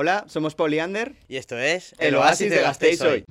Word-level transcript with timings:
Hola, 0.00 0.26
somos 0.28 0.54
Poliander. 0.54 1.16
Y 1.26 1.38
esto 1.38 1.58
es 1.58 1.92
El 1.98 2.14
oasis 2.14 2.50
de 2.50 2.60
Gasteiz 2.60 3.00
hoy. 3.00 3.24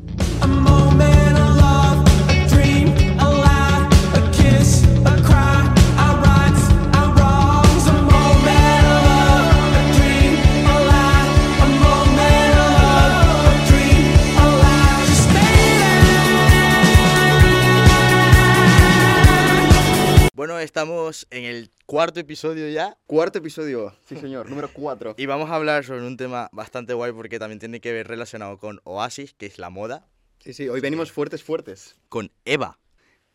Bueno, 20.57 20.65
estamos 20.65 21.27
en 21.29 21.43
el 21.43 21.69
cuarto 21.85 22.19
episodio 22.19 22.67
ya 22.67 22.97
Cuarto 23.05 23.37
episodio, 23.37 23.95
sí 24.07 24.15
señor, 24.15 24.49
número 24.49 24.71
4. 24.73 25.13
y 25.15 25.27
vamos 25.27 25.51
a 25.51 25.55
hablar 25.55 25.85
sobre 25.85 26.01
un 26.01 26.17
tema 26.17 26.49
bastante 26.51 26.95
guay 26.95 27.11
porque 27.11 27.37
también 27.37 27.59
tiene 27.59 27.79
que 27.79 27.91
ver 27.93 28.07
relacionado 28.07 28.57
con 28.57 28.81
Oasis, 28.83 29.35
que 29.35 29.45
es 29.45 29.59
la 29.59 29.69
moda, 29.69 30.07
Sí, 30.39 30.53
sí, 30.53 30.67
hoy 30.67 30.81
venimos 30.81 31.11
fuertes, 31.11 31.43
fuertes. 31.43 31.95
con 32.09 32.31
Eva. 32.43 32.79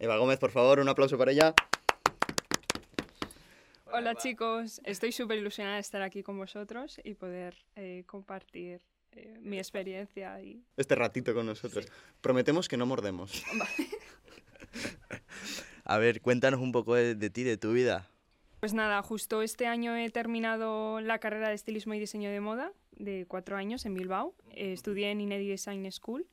Eva 0.01 0.17
Gómez, 0.17 0.41
por 0.41 0.51
favor, 0.51 0.81
un 0.81 0.89
aplauso 0.89 1.17
para 1.17 1.31
ella. 1.31 1.55
Hola 3.93 4.17
chicos, 4.17 4.81
estoy 4.83 5.13
súper 5.13 5.39
ilusionada 5.39 5.77
de 5.77 5.83
estar 5.83 6.03
aquí 6.03 6.25
con 6.25 6.37
vosotros 6.37 7.01
y 7.05 7.15
poder 7.15 7.55
eh, 7.77 8.03
compartir 8.09 8.81
eh, 9.13 9.39
mi 9.41 9.59
experiencia. 9.59 10.43
Y... 10.43 10.65
Este 10.77 10.97
ratito 10.97 11.35
con 11.35 11.47
nosotros. 11.47 11.87
Prometemos 12.21 12.67
que 12.69 12.77
no 12.77 12.85
mordemos. 12.85 13.45
A 15.85 15.99
ver, 15.99 16.21
cuéntanos 16.21 16.61
un 16.61 16.73
poco 16.73 16.95
de, 16.95 17.15
de 17.15 17.31
ti, 17.31 17.43
de 17.43 17.57
tu 17.57 17.73
vida. 17.73 18.09
Pues 18.61 18.75
nada, 18.75 19.03
justo 19.03 19.43
este 19.43 19.67
año 19.67 19.97
he 19.97 20.09
terminado 20.11 21.01
la 21.01 21.19
carrera 21.19 21.49
de 21.49 21.55
estilismo 21.55 21.95
y 21.95 21.99
diseño 21.99 22.31
de 22.31 22.41
moda 22.41 22.73
de 22.93 23.27
cuatro 23.27 23.57
años 23.57 23.85
en 23.87 23.95
Bilbao. 23.95 24.35
Eh, 24.51 24.73
estudié 24.73 25.11
en 25.11 25.21
Inedi 25.21 25.49
Design 25.49 25.91
School 25.91 26.27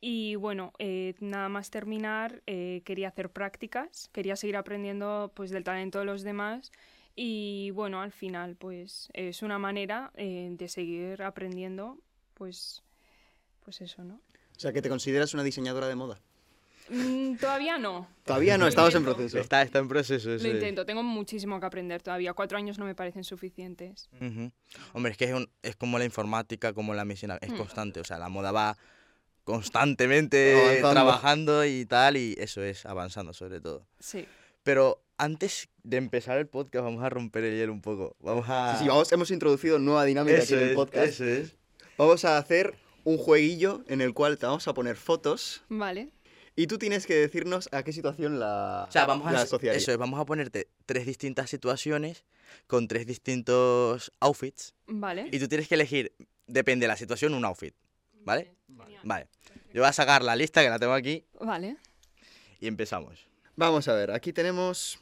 y 0.00 0.36
bueno, 0.36 0.72
eh, 0.78 1.14
nada 1.20 1.48
más 1.48 1.70
terminar 1.70 2.42
eh, 2.46 2.82
quería 2.84 3.08
hacer 3.08 3.30
prácticas, 3.30 4.08
quería 4.12 4.36
seguir 4.36 4.56
aprendiendo 4.56 5.32
pues 5.34 5.50
del 5.50 5.64
talento 5.64 5.98
de 5.98 6.04
los 6.04 6.22
demás 6.22 6.70
y 7.16 7.70
bueno, 7.72 8.00
al 8.00 8.12
final 8.12 8.54
pues 8.54 9.10
es 9.12 9.42
una 9.42 9.58
manera 9.58 10.12
eh, 10.14 10.50
de 10.52 10.68
seguir 10.68 11.22
aprendiendo 11.22 11.98
pues, 12.34 12.84
pues 13.64 13.80
eso, 13.80 14.04
¿no? 14.04 14.20
O 14.56 14.60
sea, 14.60 14.72
que 14.72 14.82
te 14.82 14.88
consideras 14.88 15.34
una 15.34 15.42
diseñadora 15.42 15.88
de 15.88 15.96
moda. 15.96 16.20
Mm, 16.90 17.36
todavía 17.36 17.78
no. 17.78 18.08
Todavía 18.24 18.56
no, 18.58 18.64
Lo 18.64 18.68
estamos 18.68 18.94
en 18.94 19.04
proceso. 19.04 19.38
Está, 19.38 19.62
está 19.62 19.78
en 19.78 19.88
proceso 19.88 20.32
eso. 20.32 20.42
Lo 20.44 20.48
es. 20.50 20.54
intento, 20.56 20.84
tengo 20.86 21.02
muchísimo 21.02 21.58
que 21.60 21.66
aprender 21.66 22.02
todavía. 22.02 22.32
Cuatro 22.34 22.58
años 22.58 22.78
no 22.78 22.84
me 22.84 22.94
parecen 22.94 23.24
suficientes. 23.24 24.08
Ujú. 24.20 24.50
Hombre, 24.92 25.12
es 25.12 25.18
que 25.18 25.24
es, 25.26 25.32
un- 25.34 25.50
es 25.62 25.76
como 25.76 25.98
la 25.98 26.04
informática, 26.04 26.72
como 26.72 26.94
la 26.94 27.04
medicina, 27.04 27.38
es 27.40 27.50
Mm. 27.50 27.56
constante, 27.56 28.00
o 28.00 28.04
sea, 28.04 28.18
la 28.18 28.28
moda 28.28 28.52
va 28.52 28.76
constantemente 29.44 30.54
Avanzando. 30.54 30.90
trabajando 30.90 31.64
y 31.64 31.86
tal, 31.86 32.16
y 32.16 32.34
eso 32.38 32.62
es, 32.62 32.84
avanzando 32.86 33.32
sobre 33.32 33.60
todo. 33.60 33.86
Sí. 33.98 34.26
Pero 34.62 35.02
antes 35.16 35.68
de 35.82 35.96
empezar 35.96 36.38
el 36.38 36.46
podcast, 36.46 36.84
vamos 36.84 37.02
a 37.02 37.08
romper 37.08 37.44
el 37.44 37.56
hielo 37.56 37.72
un 37.72 37.80
poco. 37.80 38.14
Vamos 38.20 38.44
a... 38.48 38.74
Sí, 38.76 38.84
sí, 38.84 38.88
vamos, 38.88 39.10
hemos 39.10 39.30
introducido 39.30 39.78
nueva 39.78 40.04
dinámica 40.04 40.36
aquí 40.36 40.44
Eso 40.44 40.56
en 40.56 40.62
el 40.62 40.68
es, 40.70 40.74
podcast. 40.74 41.06
eso 41.08 41.24
es. 41.24 41.56
Vamos 41.96 42.24
a 42.24 42.36
hacer 42.38 42.74
un 43.04 43.16
jueguillo 43.16 43.82
en 43.88 44.00
el 44.02 44.12
cual 44.12 44.36
te 44.38 44.44
vamos 44.46 44.68
a 44.68 44.74
poner 44.74 44.96
fotos 44.96 45.62
Vale. 45.70 46.10
Y 46.58 46.66
tú 46.66 46.76
tienes 46.76 47.06
que 47.06 47.14
decirnos 47.14 47.68
a 47.70 47.84
qué 47.84 47.92
situación 47.92 48.40
la, 48.40 48.86
O 48.88 48.90
sea, 48.90 49.06
vamos 49.06 49.30
la 49.30 49.38
a, 49.38 49.42
asociarías. 49.42 49.80
eso 49.80 49.92
es, 49.92 49.96
vamos 49.96 50.18
a 50.18 50.24
ponerte 50.24 50.66
tres 50.86 51.06
distintas 51.06 51.48
situaciones 51.48 52.24
con 52.66 52.88
tres 52.88 53.06
distintos 53.06 54.10
outfits 54.18 54.74
Vale. 54.88 55.28
y 55.30 55.38
tú 55.38 55.46
tienes 55.46 55.68
que 55.68 55.76
elegir, 55.76 56.12
depende 56.48 56.82
de 56.82 56.88
la 56.88 56.96
situación, 56.96 57.34
un 57.34 57.44
outfit, 57.44 57.76
¿vale? 58.24 58.56
Vale. 59.04 59.28
Yo 59.72 59.82
voy 59.82 59.88
a 59.88 59.92
sacar 59.92 60.24
la 60.24 60.34
lista 60.34 60.60
que 60.60 60.68
la 60.68 60.80
tengo 60.80 60.94
aquí 60.94 61.24
Vale. 61.40 61.76
y 62.58 62.66
empezamos. 62.66 63.28
Vamos 63.54 63.86
a 63.86 63.94
ver, 63.94 64.10
aquí 64.10 64.32
tenemos 64.32 64.98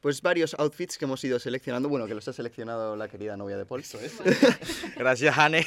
pues 0.00 0.20
varios 0.20 0.54
outfits 0.58 0.98
que 0.98 1.04
hemos 1.04 1.22
ido 1.22 1.38
seleccionando. 1.38 1.88
Bueno, 1.88 2.08
que 2.08 2.14
los 2.14 2.26
ha 2.26 2.32
seleccionado 2.32 2.96
la 2.96 3.08
querida 3.08 3.36
novia 3.36 3.56
de 3.56 3.64
Paul. 3.64 3.80
Eso 3.80 4.00
es. 4.00 4.14
Gracias, 4.96 5.38
Anne. 5.38 5.64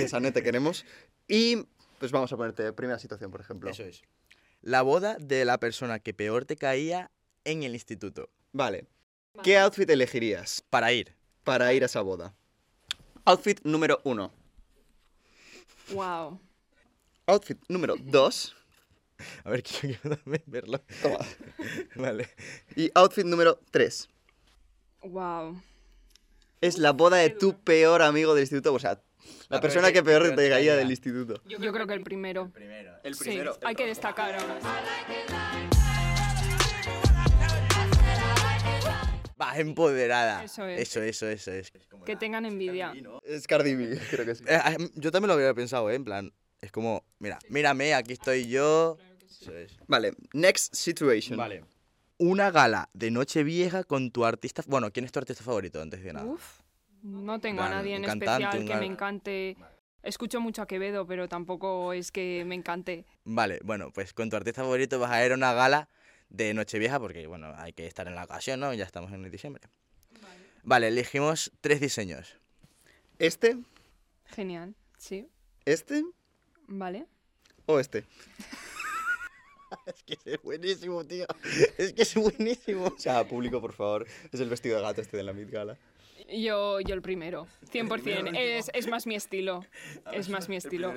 Esa 0.00 0.20
te 0.20 0.42
queremos. 0.42 0.84
Y 1.28 1.66
pues 1.98 2.10
vamos 2.10 2.32
a 2.32 2.36
ponerte 2.36 2.72
primera 2.72 2.98
situación, 2.98 3.30
por 3.30 3.40
ejemplo. 3.40 3.70
Eso 3.70 3.84
es. 3.84 4.02
La 4.62 4.82
boda 4.82 5.16
de 5.18 5.44
la 5.44 5.58
persona 5.58 5.98
que 5.98 6.14
peor 6.14 6.44
te 6.44 6.56
caía 6.56 7.10
en 7.44 7.62
el 7.64 7.74
instituto. 7.74 8.30
Vale. 8.52 8.86
¿Qué 9.42 9.58
outfit 9.58 9.88
elegirías 9.90 10.62
Para 10.70 10.92
ir. 10.92 11.14
para 11.42 11.72
ir 11.72 11.82
a 11.82 11.86
esa 11.86 12.00
boda? 12.02 12.34
Outfit 13.24 13.60
número 13.64 14.00
uno. 14.04 14.32
Wow. 15.92 16.40
Outfit 17.26 17.58
número 17.68 17.96
dos. 17.98 18.54
A 19.44 19.50
ver, 19.50 19.62
que 19.62 19.72
yo 19.72 20.00
quiero 20.00 20.16
también 20.16 20.42
verlo. 20.46 20.80
Toma. 21.02 21.18
Vale. 21.96 22.28
Y 22.76 22.90
outfit 22.94 23.24
número 23.24 23.58
tres. 23.70 24.08
Wow. 25.02 25.60
Es 26.60 26.78
la 26.78 26.92
boda 26.92 27.16
de 27.16 27.30
tu 27.30 27.58
peor 27.60 28.02
amigo 28.02 28.34
del 28.34 28.42
instituto. 28.42 28.72
O 28.74 28.78
sea, 28.78 29.02
la 29.48 29.56
La 29.56 29.60
persona 29.60 29.88
que 29.88 29.94
que- 29.94 30.02
peor 30.02 30.34
te 30.34 30.48
caía 30.48 30.76
del 30.76 30.90
instituto. 30.90 31.40
Yo 31.46 31.58
creo 31.72 31.86
que 31.86 31.94
el 31.94 32.02
primero. 32.02 32.50
Primero. 32.50 32.92
El 33.02 33.14
Sí, 33.14 33.24
primero. 33.24 33.56
hay 33.64 33.74
que 33.74 33.86
destacar 33.86 34.34
ahora. 34.34 34.58
Vas 39.36 39.58
empoderada. 39.58 40.44
Eso 40.44 40.66
es. 40.66 40.80
Eso, 40.80 41.02
eso, 41.02 41.26
eso 41.28 41.50
es. 41.52 41.72
Que 42.06 42.16
tengan 42.16 42.44
envidia. 42.46 42.92
Es 43.24 43.46
Cardi 43.46 43.74
B, 43.74 43.98
creo 44.10 44.24
que 44.24 44.34
sí. 44.34 44.44
Eh, 44.46 44.54
ah, 44.62 44.76
yo 44.94 45.10
también 45.10 45.28
lo 45.28 45.34
había 45.34 45.52
pensado, 45.54 45.90
¿eh? 45.90 45.94
En 45.96 46.04
plan, 46.04 46.32
es 46.60 46.70
como, 46.70 47.04
mira, 47.18 47.38
mírame, 47.48 47.94
aquí 47.94 48.12
estoy 48.12 48.46
yo. 48.48 48.96
Eso 49.28 49.56
es. 49.56 49.76
Vale, 49.88 50.12
next 50.32 50.74
situation. 50.74 51.36
Vale. 51.36 51.64
Una 52.18 52.52
gala 52.52 52.88
de 52.92 53.10
Nochevieja 53.10 53.82
con 53.82 54.12
tu 54.12 54.24
artista. 54.24 54.62
Bueno, 54.68 54.92
¿quién 54.92 55.04
es 55.04 55.10
tu 55.12 55.18
artista 55.18 55.42
favorito 55.42 55.82
antes 55.82 56.04
de 56.04 56.12
nada? 56.12 56.26
Uf. 56.26 56.60
No 57.02 57.40
tengo 57.40 57.62
a 57.62 57.68
nadie 57.68 57.96
en 57.96 58.04
cantante, 58.04 58.44
especial 58.44 58.66
que 58.66 58.76
me 58.76 58.86
encante. 58.86 59.56
Escucho 60.02 60.40
mucho 60.40 60.62
a 60.62 60.66
Quevedo, 60.66 61.06
pero 61.06 61.28
tampoco 61.28 61.92
es 61.92 62.10
que 62.10 62.44
me 62.46 62.54
encante. 62.54 63.04
Vale, 63.24 63.60
bueno, 63.64 63.92
pues 63.92 64.12
con 64.12 64.30
tu 64.30 64.36
artista 64.36 64.62
favorito 64.62 64.98
vas 64.98 65.10
a 65.12 65.24
ir 65.24 65.32
a 65.32 65.34
una 65.34 65.52
gala 65.52 65.88
de 66.28 66.54
Nochevieja 66.54 66.98
porque, 66.98 67.26
bueno, 67.26 67.52
hay 67.56 67.72
que 67.72 67.86
estar 67.86 68.08
en 68.08 68.14
la 68.14 68.24
ocasión, 68.24 68.60
¿no? 68.60 68.72
Ya 68.74 68.84
estamos 68.84 69.12
en 69.12 69.24
el 69.24 69.30
diciembre. 69.30 69.62
Vale, 70.64 70.88
elegimos 70.88 71.52
tres 71.60 71.80
diseños. 71.80 72.36
¿Este, 73.18 73.58
Genial. 74.26 74.74
Sí. 74.96 75.28
este 75.64 76.04
Vale. 76.66 77.06
o 77.66 77.78
este? 77.78 78.04
Es 79.86 80.02
que 80.02 80.18
es 80.26 80.42
buenísimo, 80.42 81.02
tío. 81.02 81.24
Es 81.78 81.94
que 81.94 82.02
es 82.02 82.14
buenísimo. 82.14 82.88
O 82.88 82.98
sea, 82.98 83.26
público, 83.26 83.58
por 83.58 83.72
favor. 83.72 84.06
Es 84.30 84.38
el 84.38 84.50
vestido 84.50 84.76
de 84.76 84.82
gato 84.82 85.00
este 85.00 85.16
de 85.16 85.22
la 85.22 85.32
Met 85.32 85.50
Gala. 85.50 85.78
Yo, 86.32 86.80
yo 86.80 86.94
el 86.94 87.02
primero. 87.02 87.46
100%. 87.70 88.36
Es, 88.36 88.70
es 88.74 88.88
más 88.88 89.06
mi 89.06 89.14
estilo. 89.14 89.64
Es 90.12 90.28
más 90.28 90.48
mi 90.48 90.56
estilo. 90.56 90.92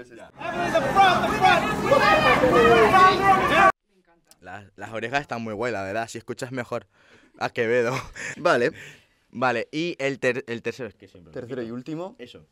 Las, 4.42 4.66
las 4.76 4.92
orejas 4.94 5.22
están 5.22 5.42
muy 5.42 5.54
guay, 5.54 5.72
la 5.72 5.84
verdad. 5.84 6.08
Si 6.08 6.18
escuchas 6.18 6.52
mejor 6.52 6.88
a 7.40 7.50
Quevedo. 7.50 7.94
Vale, 8.38 8.72
Vale, 9.32 9.68
y 9.72 9.96
el, 10.00 10.20
ter- 10.20 10.46
el 10.48 10.62
tercero 10.62 10.88
es 10.88 10.96
que 10.96 11.08
siempre. 11.10 11.34
tercero 11.34 11.62
y 11.62 11.72
último. 11.72 12.16
Eso. 12.20 12.46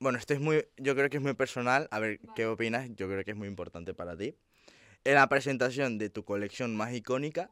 Bueno, 0.00 0.18
esto 0.18 0.34
es 0.34 0.40
muy, 0.40 0.66
yo 0.76 0.94
creo 0.94 1.08
que 1.08 1.16
es 1.16 1.22
muy 1.22 1.32
personal. 1.34 1.88
A 1.90 1.98
ver, 1.98 2.20
¿qué 2.34 2.46
opinas? 2.46 2.90
Yo 2.94 3.08
creo 3.08 3.24
que 3.24 3.30
es 3.30 3.36
muy 3.36 3.48
importante 3.48 3.94
para 3.94 4.14
ti. 4.16 4.34
En 5.04 5.14
la 5.14 5.26
presentación 5.28 5.96
de 5.96 6.10
tu 6.10 6.24
colección 6.24 6.76
más 6.76 6.92
icónica, 6.92 7.48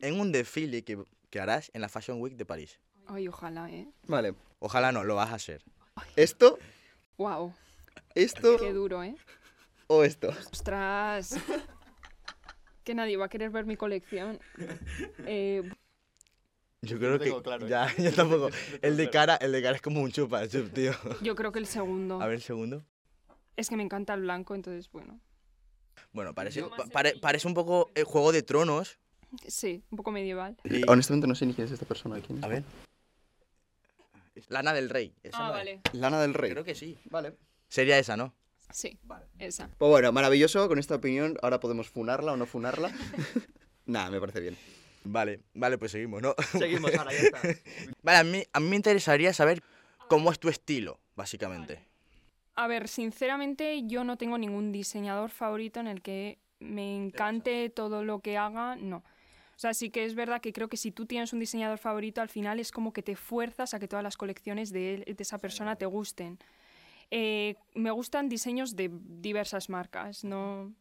en 0.00 0.20
un 0.20 0.30
desfile 0.30 0.82
que, 0.84 1.02
que 1.30 1.40
harás 1.40 1.70
en 1.74 1.80
la 1.80 1.88
Fashion 1.88 2.20
Week 2.20 2.36
de 2.36 2.44
París. 2.44 2.78
Ay, 3.06 3.28
ojalá, 3.28 3.70
¿eh? 3.70 3.88
Vale, 4.06 4.34
Ojalá 4.60 4.92
no, 4.92 5.02
lo 5.04 5.16
vas 5.16 5.30
a 5.30 5.34
hacer. 5.34 5.62
esto, 6.16 6.58
Wow. 7.18 7.52
esto 8.14 8.56
Qué 8.58 8.72
duro, 8.72 9.02
¿eh? 9.02 9.16
o 9.88 10.04
esto. 10.04 10.28
Ostras. 10.50 11.34
Que 12.84 12.94
nadie 12.96 13.16
va 13.16 13.26
a 13.26 13.28
querer 13.28 13.50
ver 13.50 13.64
mi 13.64 13.76
colección. 13.76 14.40
Eh, 15.24 15.62
Yo 16.82 16.96
no 16.96 17.00
creo 17.00 17.18
que. 17.20 17.42
claro, 17.44 17.66
¿eh? 17.66 17.68
Ya, 17.70 17.94
yo 17.96 18.12
tampoco. 18.12 18.50
El 18.82 18.96
de 18.96 19.08
cara, 19.08 19.36
el 19.36 19.52
de 19.52 19.62
cara 19.62 19.76
es 19.76 19.82
como 19.82 20.00
un 20.02 20.10
chupa 20.10 20.48
chup, 20.48 20.72
tío. 20.72 20.90
yo 21.22 21.36
creo 21.36 21.52
que 21.52 21.60
el 21.60 21.66
segundo. 21.68 22.20
A 22.20 22.26
ver, 22.26 22.40
segundo. 22.40 22.82
Es 23.56 23.68
que 23.68 23.76
me 23.76 23.84
encanta 23.84 24.14
el 24.14 24.22
blanco, 24.22 24.56
entonces, 24.56 24.90
bueno. 24.90 25.20
Bueno, 26.12 26.34
parece, 26.34 26.64
pa- 26.64 26.86
pare- 26.92 27.14
parece 27.20 27.46
un 27.46 27.54
poco 27.54 27.88
el 27.94 28.02
juego 28.02 28.32
de 28.32 28.42
tronos. 28.42 28.98
Sí, 29.46 29.84
un 29.92 29.96
poco 29.96 30.10
medieval. 30.10 30.56
Y- 30.64 30.82
Honestamente 30.90 31.28
no 31.28 31.36
sé 31.36 31.46
ni 31.46 31.54
quién 31.54 31.66
es 31.68 31.72
esta 31.72 31.86
persona. 31.86 32.20
¿Quién 32.20 32.38
es? 32.38 32.44
A 32.44 32.48
ver. 32.48 32.64
Lana 34.48 34.72
del 34.72 34.88
Rey. 34.90 35.14
¿esa 35.22 35.38
Ah, 35.38 35.40
no 35.40 35.48
es? 35.48 35.54
vale. 35.54 35.80
Lana 35.92 36.20
del 36.20 36.34
Rey. 36.34 36.50
Creo 36.52 36.64
que 36.64 36.74
sí. 36.74 36.98
Vale. 37.10 37.36
Sería 37.68 37.98
esa, 37.98 38.16
¿no? 38.16 38.34
Sí, 38.70 38.98
esa. 39.38 39.68
Pues 39.78 39.90
bueno, 39.90 40.12
maravilloso. 40.12 40.68
Con 40.68 40.78
esta 40.78 40.94
opinión 40.94 41.36
ahora 41.42 41.60
podemos 41.60 41.88
funarla 41.88 42.32
o 42.32 42.36
no 42.36 42.46
funarla. 42.46 42.90
Nada, 43.86 44.10
me 44.10 44.20
parece 44.20 44.40
bien. 44.40 44.56
Vale, 45.04 45.40
vale, 45.54 45.78
pues 45.78 45.90
seguimos, 45.92 46.22
¿no? 46.22 46.34
Seguimos, 46.58 46.94
ahora 46.94 47.12
ya 47.12 47.18
está. 47.18 47.40
Vale, 48.02 48.18
a 48.18 48.24
mí, 48.24 48.44
a 48.52 48.60
mí 48.60 48.68
me 48.68 48.76
interesaría 48.76 49.32
saber 49.32 49.60
cómo 50.08 50.30
es 50.30 50.38
tu 50.38 50.48
estilo, 50.48 51.00
básicamente. 51.16 51.84
A 52.54 52.68
ver, 52.68 52.86
sinceramente 52.86 53.82
yo 53.86 54.04
no 54.04 54.16
tengo 54.16 54.38
ningún 54.38 54.70
diseñador 54.70 55.30
favorito 55.30 55.80
en 55.80 55.88
el 55.88 56.02
que 56.02 56.38
me 56.60 56.94
encante 56.96 57.68
todo 57.70 58.04
lo 58.04 58.20
que 58.20 58.38
haga, 58.38 58.76
no. 58.76 59.02
Sea, 59.62 59.74
sí 59.74 59.90
que 59.90 60.04
es 60.04 60.16
verdad 60.16 60.40
que 60.40 60.52
creo 60.52 60.66
que 60.66 60.76
si 60.76 60.90
tú 60.90 61.06
tienes 61.06 61.32
un 61.32 61.38
diseñador 61.38 61.78
favorito, 61.78 62.20
al 62.20 62.28
final 62.28 62.58
es 62.58 62.72
como 62.72 62.92
que 62.92 63.00
te 63.00 63.14
fuerzas 63.14 63.74
a 63.74 63.78
que 63.78 63.86
todas 63.86 64.02
las 64.02 64.16
colecciones 64.16 64.72
de, 64.72 64.94
él- 64.94 65.04
de 65.16 65.22
esa 65.22 65.38
persona 65.38 65.76
te 65.76 65.86
gusten. 65.86 66.40
Eh, 67.12 67.54
me 67.76 67.92
gustan 67.92 68.28
diseños 68.28 68.74
de 68.74 68.90
diversas 68.92 69.68
marcas, 69.68 70.24
no, 70.24 70.72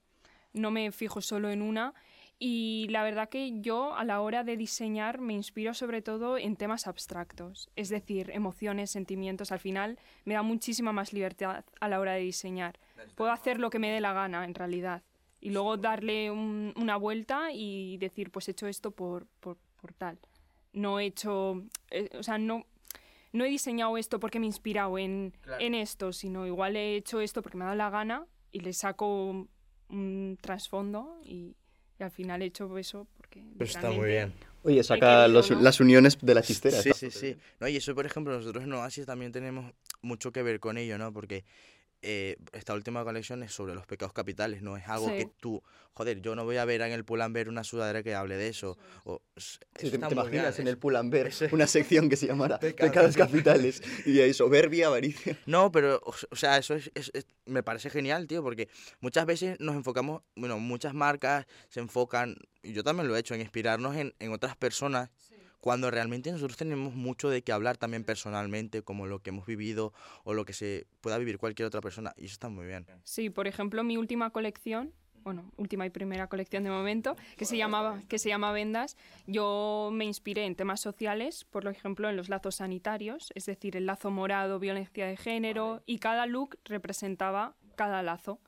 no 0.54 0.72
me 0.72 0.92
fijo 0.92 1.22
solo 1.22 1.52
en 1.52 1.62
una. 1.62 1.94
Y 2.40 2.88
la 2.90 3.04
verdad 3.04 3.30
que 3.30 3.62
yo 3.62 3.94
a 3.96 4.04
la 4.04 4.20
hora 4.20 4.44
de 4.44 4.58
diseñar 4.58 5.22
me 5.22 5.34
inspiro 5.34 5.76
sobre 5.76 6.02
todo 6.02 6.40
en 6.40 6.56
temas 6.56 6.88
abstractos, 6.88 7.70
es 7.76 7.90
decir, 7.90 8.32
emociones, 8.34 8.90
sentimientos. 8.90 9.52
Al 9.52 9.60
final 9.60 10.00
me 10.26 10.34
da 10.34 10.42
muchísima 10.42 10.92
más 10.92 11.14
libertad 11.14 11.66
a 11.80 11.88
la 11.88 12.00
hora 12.00 12.14
de 12.14 12.22
diseñar. 12.22 12.80
Puedo 13.14 13.32
hacer 13.32 13.60
lo 13.60 13.70
que 13.70 13.78
me 13.78 13.92
dé 13.92 14.02
la 14.02 14.14
gana 14.14 14.44
en 14.44 14.56
realidad 14.56 15.04
y 15.42 15.50
luego 15.50 15.76
darle 15.76 16.32
un- 16.32 16.74
una 16.78 16.96
vuelta 16.96 17.52
y 17.52 17.98
decir, 17.98 18.32
pues 18.32 18.48
he 18.48 18.52
hecho 18.52 18.68
esto 18.68 18.92
por, 18.92 19.26
por, 19.42 19.58
por 19.82 19.92
tal. 19.94 20.18
No 20.74 21.00
he 21.00 21.06
hecho, 21.08 21.64
eh, 21.90 22.10
o 22.18 22.24
sea, 22.24 22.38
no, 22.38 22.66
no 23.34 23.44
he 23.44 23.50
diseñado 23.50 23.98
esto 23.98 24.20
porque 24.20 24.40
me 24.40 24.46
he 24.46 24.48
inspirado 24.48 24.98
en, 24.98 25.34
en 25.60 25.74
esto, 25.76 26.14
sino 26.14 26.46
igual 26.48 26.76
he 26.78 26.96
hecho 26.96 27.20
esto 27.22 27.42
porque 27.42 27.58
me 27.58 27.64
ha 27.64 27.68
dado 27.68 27.78
la 27.78 27.90
gana 27.90 28.26
y 28.52 28.60
le 28.62 28.72
saco 28.74 29.48
un 29.90 30.38
trasfondo 30.40 31.20
y, 31.24 31.56
y 32.00 32.04
al 32.04 32.12
final 32.12 32.42
he 32.42 32.46
hecho 32.46 32.78
eso 32.78 33.08
porque... 33.18 33.44
Pero 33.58 33.66
está 33.70 33.90
muy 33.92 34.08
bien. 34.08 34.34
Oye, 34.64 34.84
saca 34.84 35.00
querido, 35.24 35.28
los- 35.30 35.52
¿no? 35.52 35.60
las 35.62 35.80
uniones 35.80 36.18
de 36.22 36.36
la 36.36 36.42
chistera. 36.44 36.78
Sí, 36.82 36.92
sí, 36.94 37.10
sí. 37.12 37.36
No, 37.60 37.68
y 37.68 37.78
eso, 37.78 37.96
por 37.96 38.06
ejemplo, 38.06 38.34
nosotros 38.38 38.64
en 38.64 38.72
Oasis 38.74 39.06
también 39.08 39.32
tenemos 39.32 39.74
mucho 40.02 40.32
que 40.32 40.44
ver 40.44 40.60
con 40.60 40.78
ello, 40.78 40.98
¿no? 41.00 41.12
Porque 41.12 41.44
eh, 42.02 42.38
esta 42.54 42.74
última 42.74 43.04
colección 43.04 43.44
es 43.44 43.52
sobre 43.54 43.76
los 43.76 43.86
pecados 43.86 44.14
capitales, 44.14 44.62
no 44.62 44.78
es 44.78 44.88
algo 44.88 45.08
Sí. 45.10 45.18
que 45.18 45.26
tú, 45.40 45.62
joder, 45.94 46.22
yo 46.22 46.36
no 46.36 46.44
voy 46.46 46.58
a 46.58 46.66
ver 46.66 46.82
en 46.82 46.92
el 46.92 47.06
Pull&Bear 47.06 47.50
una 47.50 47.64
sudadera 47.64 48.02
que 48.04 48.16
hable 48.16 48.38
de 48.38 48.48
eso. 48.48 48.78
O, 49.04 49.22
Sí, 49.38 49.60
eso 49.88 50.00
te, 50.00 50.14
imaginas 50.14 50.58
en 50.60 50.68
el 50.68 50.78
Pull&Bear 50.78 51.32
una 51.52 51.68
sección 51.68 52.10
que 52.10 52.16
se 52.16 52.28
llamara 52.28 52.60
Pecados 52.60 52.92
Pecados 52.92 53.18
Capitales 53.18 53.82
y 54.06 54.20
ahí 54.20 54.34
soberbia, 54.34 54.88
avaricia. 54.88 55.38
No, 55.46 55.72
pero, 55.72 56.02
o 56.04 56.36
sea, 56.36 56.58
eso 56.58 56.76
es, 56.76 56.92
es- 56.96 57.12
es- 57.14 57.26
me 57.46 57.64
parece 57.64 57.90
genial, 57.90 58.28
tío, 58.28 58.42
porque 58.44 58.70
muchas 59.00 59.26
veces 59.26 59.60
nos 59.60 59.76
enfocamos, 59.76 60.22
bueno, 60.36 60.60
muchas 60.60 60.94
marcas 60.94 61.46
se 61.70 61.80
enfocan, 61.80 62.36
y 62.64 62.74
yo 62.74 62.84
también 62.84 63.08
lo 63.08 63.16
he 63.16 63.20
hecho, 63.20 63.34
en 63.36 63.42
inspirarnos 63.42 63.96
en, 63.96 64.14
en 64.20 64.32
otras 64.32 64.56
personas, 64.56 65.10
cuando 65.62 65.90
realmente 65.92 66.32
nosotros 66.32 66.58
tenemos 66.58 66.94
mucho 66.96 67.30
de 67.30 67.44
qué 67.44 67.52
hablar 67.54 67.78
también 67.78 68.04
personalmente, 68.04 68.82
como 68.82 69.06
lo 69.08 69.20
que 69.20 69.30
hemos 69.30 69.46
vivido 69.46 69.94
o 70.24 70.34
lo 70.34 70.44
que 70.44 70.54
se 70.54 70.88
pueda 71.00 71.18
vivir 71.18 71.38
cualquier 71.38 71.68
otra 71.68 71.82
persona, 71.82 72.14
y 72.18 72.26
eso 72.26 72.34
está 72.34 72.50
muy 72.50 72.66
bien. 72.66 72.86
Sí, 73.04 73.30
por 73.30 73.48
ejemplo, 73.48 73.84
mi 73.84 73.96
última 73.96 74.32
colección, 74.32 74.92
bueno, 75.24 75.52
última 75.58 75.86
y 75.86 75.92
primera 75.92 76.28
colección 76.28 76.64
de 76.64 76.72
momento, 76.72 77.16
que 77.38 77.46
se 77.46 77.56
llamaba 77.56 78.02
que 78.10 78.18
se 78.18 78.30
llama 78.30 78.52
Vendas, 78.52 78.98
yo 79.28 79.92
me 79.94 80.06
inspiré 80.06 80.46
en 80.46 80.56
temas 80.56 80.82
sociales, 80.82 81.46
por 81.46 81.68
ejemplo, 81.68 82.10
en 82.10 82.18
los 82.18 82.28
lazos 82.28 82.56
sanitarios, 82.56 83.32
es 83.36 83.46
decir, 83.46 83.78
el 83.78 83.86
lazo 83.86 84.10
morado, 84.10 84.60
violencia 84.60 85.06
de 85.06 85.16
género, 85.16 85.84
y 85.86 86.00
cada 86.00 86.26
look 86.26 86.58
representaba 86.66 87.56
cada 87.76 88.02
lazo. 88.02 88.40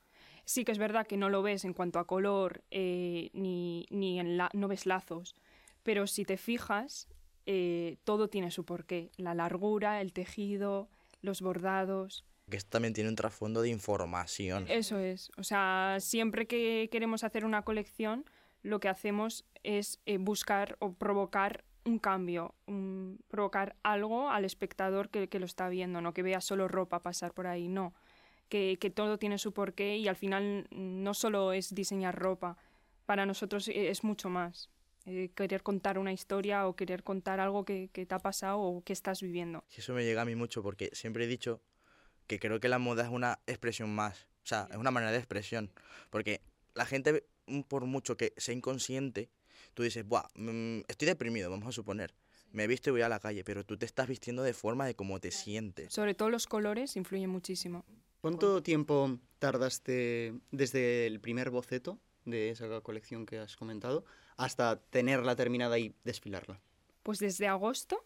Sí 0.46 0.66
que 0.66 0.74
es 0.74 0.78
verdad 0.80 1.08
que 1.08 1.16
no 1.16 1.30
lo 1.30 1.42
ves 1.42 1.64
en 1.64 1.74
cuanto 1.74 2.00
a 2.00 2.08
color, 2.08 2.64
eh, 2.72 3.30
ni, 3.34 3.86
ni 3.92 4.20
en 4.20 4.36
la, 4.36 4.50
no 4.54 4.68
ves 4.68 4.86
lazos, 4.86 5.36
pero 5.84 6.08
si 6.08 6.26
te 6.26 6.38
fijas, 6.38 7.08
eh, 7.46 7.98
todo 8.04 8.30
tiene 8.30 8.52
su 8.52 8.66
porqué. 8.66 9.12
La 9.18 9.34
largura, 9.36 10.02
el 10.02 10.14
tejido, 10.14 10.90
los 11.22 11.42
bordados. 11.42 12.26
Que 12.50 12.58
esto 12.58 12.72
también 12.72 12.94
tiene 12.94 13.10
un 13.10 13.16
trasfondo 13.16 13.62
de 13.62 13.70
información. 13.70 14.66
Eso 14.70 14.98
es. 15.00 15.32
O 15.38 15.44
sea, 15.44 15.98
siempre 16.00 16.46
que 16.48 16.90
queremos 16.92 17.24
hacer 17.24 17.46
una 17.46 17.62
colección, 17.64 18.26
lo 18.62 18.80
que 18.80 18.90
hacemos 18.90 19.46
es 19.64 20.00
eh, 20.06 20.18
buscar 20.18 20.76
o 20.80 20.94
provocar 20.94 21.64
un 21.86 22.00
cambio, 22.00 22.56
un- 22.66 23.20
provocar 23.28 23.76
algo 23.84 24.30
al 24.30 24.46
espectador 24.46 25.10
que, 25.10 25.28
que 25.28 25.40
lo 25.40 25.46
está 25.46 25.68
viendo, 25.70 26.00
no 26.02 26.14
que 26.14 26.24
vea 26.24 26.40
solo 26.42 26.68
ropa 26.70 27.02
pasar 27.02 27.34
por 27.34 27.48
ahí, 27.48 27.68
no. 27.68 27.94
Que, 28.50 28.78
que 28.80 28.90
todo 28.90 29.18
tiene 29.18 29.38
su 29.38 29.52
porqué 29.54 29.98
y 29.98 30.08
al 30.08 30.16
final 30.16 30.68
no 30.72 31.14
solo 31.14 31.52
es 31.54 31.74
diseñar 31.74 32.16
ropa, 32.18 32.58
para 33.06 33.26
nosotros 33.26 33.68
eh, 33.68 33.90
es 33.90 34.04
mucho 34.04 34.30
más. 34.30 34.70
Eh, 35.06 35.32
querer 35.36 35.64
contar 35.64 35.98
una 35.98 36.14
historia 36.14 36.66
o 36.66 36.76
querer 36.76 37.04
contar 37.04 37.40
algo 37.42 37.66
que, 37.66 37.90
que 37.92 38.06
te 38.06 38.16
ha 38.16 38.20
pasado 38.20 38.60
o 38.60 38.84
que 38.84 38.94
estás 38.94 39.22
viviendo. 39.22 39.66
Eso 39.76 39.94
me 39.94 40.06
llega 40.06 40.22
a 40.22 40.26
mí 40.26 40.36
mucho 40.36 40.64
porque 40.64 40.90
siempre 40.94 41.26
he 41.26 41.28
dicho 41.28 41.62
que 42.28 42.40
creo 42.40 42.60
que 42.60 42.70
la 42.70 42.80
moda 42.80 43.04
es 43.04 43.10
una 43.10 43.40
expresión 43.46 43.94
más. 43.94 44.28
O 44.44 44.48
sea, 44.48 44.68
es 44.72 44.78
una 44.78 44.92
manera 44.92 45.12
de 45.12 45.18
expresión. 45.18 45.72
Porque 46.10 46.42
la 46.74 46.86
gente, 46.86 47.26
mm, 47.48 47.62
por 47.62 47.86
mucho 47.86 48.18
que 48.18 48.34
sea 48.38 48.54
inconsciente, 48.54 49.30
tú 49.74 49.84
dices, 49.84 50.06
Buah, 50.06 50.28
mm, 50.36 50.82
estoy 50.88 51.08
deprimido, 51.08 51.50
vamos 51.50 51.68
a 51.68 51.72
suponer. 51.72 52.14
Me 52.52 52.66
he 52.66 52.68
visto 52.68 52.90
y 52.90 52.94
voy 52.94 53.02
a 53.02 53.10
la 53.10 53.20
calle, 53.20 53.44
pero 53.44 53.64
tú 53.64 53.78
te 53.78 53.86
estás 53.86 54.08
vistiendo 54.08 54.44
de 54.44 54.54
forma 54.54 54.86
de 54.86 54.96
cómo 54.96 55.20
te 55.20 55.32
sientes. 55.32 55.92
Sobre 55.92 56.14
todo 56.14 56.30
los 56.30 56.46
colores 56.46 56.96
influyen 56.96 57.30
muchísimo. 57.30 57.84
¿Cuánto 58.22 58.62
tiempo 58.62 59.20
tardaste 59.40 60.34
desde 60.52 61.08
el 61.08 61.20
primer 61.20 61.50
boceto 61.50 62.00
de 62.26 62.52
esa 62.52 62.80
colección 62.82 63.26
que 63.26 63.40
has 63.40 63.58
comentado 63.58 64.06
hasta 64.38 64.78
tenerla 64.80 65.36
terminada 65.36 65.78
y 65.80 65.94
desfilarla? 66.04 66.60
Pues 67.04 67.20
desde 67.20 67.48
agosto 67.48 68.04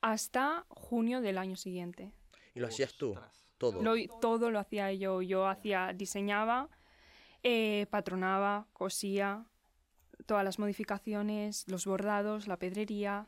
hasta 0.00 0.64
junio 0.68 1.20
del 1.20 1.38
año 1.38 1.56
siguiente. 1.56 2.12
Y 2.54 2.60
lo 2.60 2.66
hacías 2.68 2.94
tú, 2.94 3.14
todo. 3.58 3.82
Lo- 3.82 3.94
todo 4.20 4.50
lo 4.50 4.58
hacía 4.58 4.92
yo. 4.92 5.22
Yo 5.22 5.46
hacía, 5.46 5.92
diseñaba, 5.94 6.68
eh, 7.42 7.86
patronaba, 7.90 8.66
cosía, 8.72 9.46
todas 10.26 10.44
las 10.44 10.58
modificaciones, 10.58 11.64
los 11.68 11.86
bordados, 11.86 12.46
la 12.48 12.58
pedrería. 12.58 13.26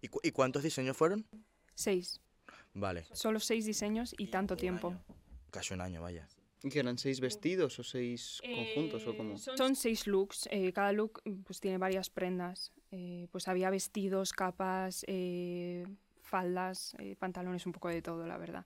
¿Y, 0.00 0.08
cu- 0.08 0.20
y 0.22 0.30
cuántos 0.32 0.62
diseños 0.62 0.96
fueron? 0.96 1.26
Seis. 1.74 2.20
Vale, 2.72 3.04
Solo 3.12 3.38
seis 3.38 3.64
diseños 3.66 4.14
y 4.18 4.28
tanto 4.28 4.56
tiempo. 4.56 4.94
casi 5.50 5.74
un 5.74 5.80
año, 5.80 6.02
vaya. 6.02 6.26
¿Y 6.64 6.70
que 6.70 6.78
eran 6.80 6.96
seis 6.96 7.20
vestidos 7.20 7.78
o 7.78 7.84
seis 7.84 8.40
conjuntos 8.42 9.06
o 9.06 9.14
cómo? 9.14 9.34
Eh, 9.34 9.38
Son 9.38 9.76
seis 9.76 10.06
looks. 10.06 10.48
eh, 10.50 10.72
cada 10.72 10.92
look 10.92 11.20
mm, 11.26 11.42
pues 11.42 11.60
tiene 11.60 11.76
varias 11.76 12.08
prendas. 12.08 12.72
Eh, 12.90 13.28
pues 13.30 13.48
había 13.48 13.68
vestidos, 13.68 14.32
capas, 14.32 15.04
eh, 15.06 15.84
faldas, 16.22 16.96
eh, 16.98 17.16
pantalones, 17.16 17.66
un 17.66 17.72
poco 17.72 17.88
de 17.88 18.00
todo, 18.00 18.26
la 18.26 18.38
verdad. 18.38 18.64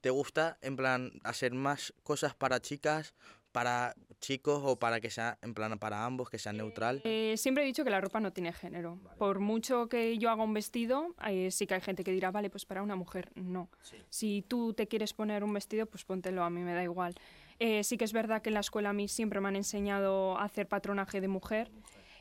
¿Te 0.00 0.08
gusta, 0.08 0.56
en 0.62 0.76
plan, 0.76 1.12
hacer 1.24 1.52
más 1.52 1.92
cosas 2.02 2.34
para 2.34 2.60
chicas, 2.60 3.14
para 3.56 3.96
chicos 4.20 4.60
o 4.66 4.78
para 4.78 5.00
que 5.00 5.08
sea, 5.08 5.38
en 5.40 5.54
plan, 5.54 5.78
para 5.78 6.04
ambos, 6.04 6.28
que 6.28 6.38
sea 6.38 6.52
neutral? 6.52 7.00
Eh, 7.04 7.36
siempre 7.38 7.64
he 7.64 7.66
dicho 7.66 7.84
que 7.84 7.90
la 7.90 8.02
ropa 8.02 8.20
no 8.20 8.30
tiene 8.30 8.52
género. 8.52 8.98
Por 9.16 9.38
mucho 9.38 9.88
que 9.88 10.18
yo 10.18 10.28
haga 10.28 10.42
un 10.42 10.52
vestido, 10.52 11.14
eh, 11.26 11.50
sí 11.50 11.66
que 11.66 11.72
hay 11.72 11.80
gente 11.80 12.04
que 12.04 12.12
dirá, 12.12 12.30
vale, 12.30 12.50
pues 12.50 12.66
para 12.66 12.82
una 12.82 12.96
mujer, 12.96 13.32
no. 13.34 13.70
Si 14.10 14.44
tú 14.46 14.74
te 14.74 14.88
quieres 14.88 15.14
poner 15.14 15.42
un 15.42 15.54
vestido, 15.54 15.86
pues 15.86 16.04
póntelo, 16.04 16.44
a 16.44 16.50
mí 16.50 16.60
me 16.60 16.74
da 16.74 16.82
igual. 16.82 17.14
Eh, 17.58 17.82
sí 17.82 17.96
que 17.96 18.04
es 18.04 18.12
verdad 18.12 18.42
que 18.42 18.50
en 18.50 18.54
la 18.54 18.60
escuela 18.60 18.90
a 18.90 18.92
mí 18.92 19.08
siempre 19.08 19.40
me 19.40 19.48
han 19.48 19.56
enseñado 19.56 20.36
a 20.36 20.44
hacer 20.44 20.68
patronaje 20.68 21.22
de 21.22 21.28
mujer, 21.28 21.70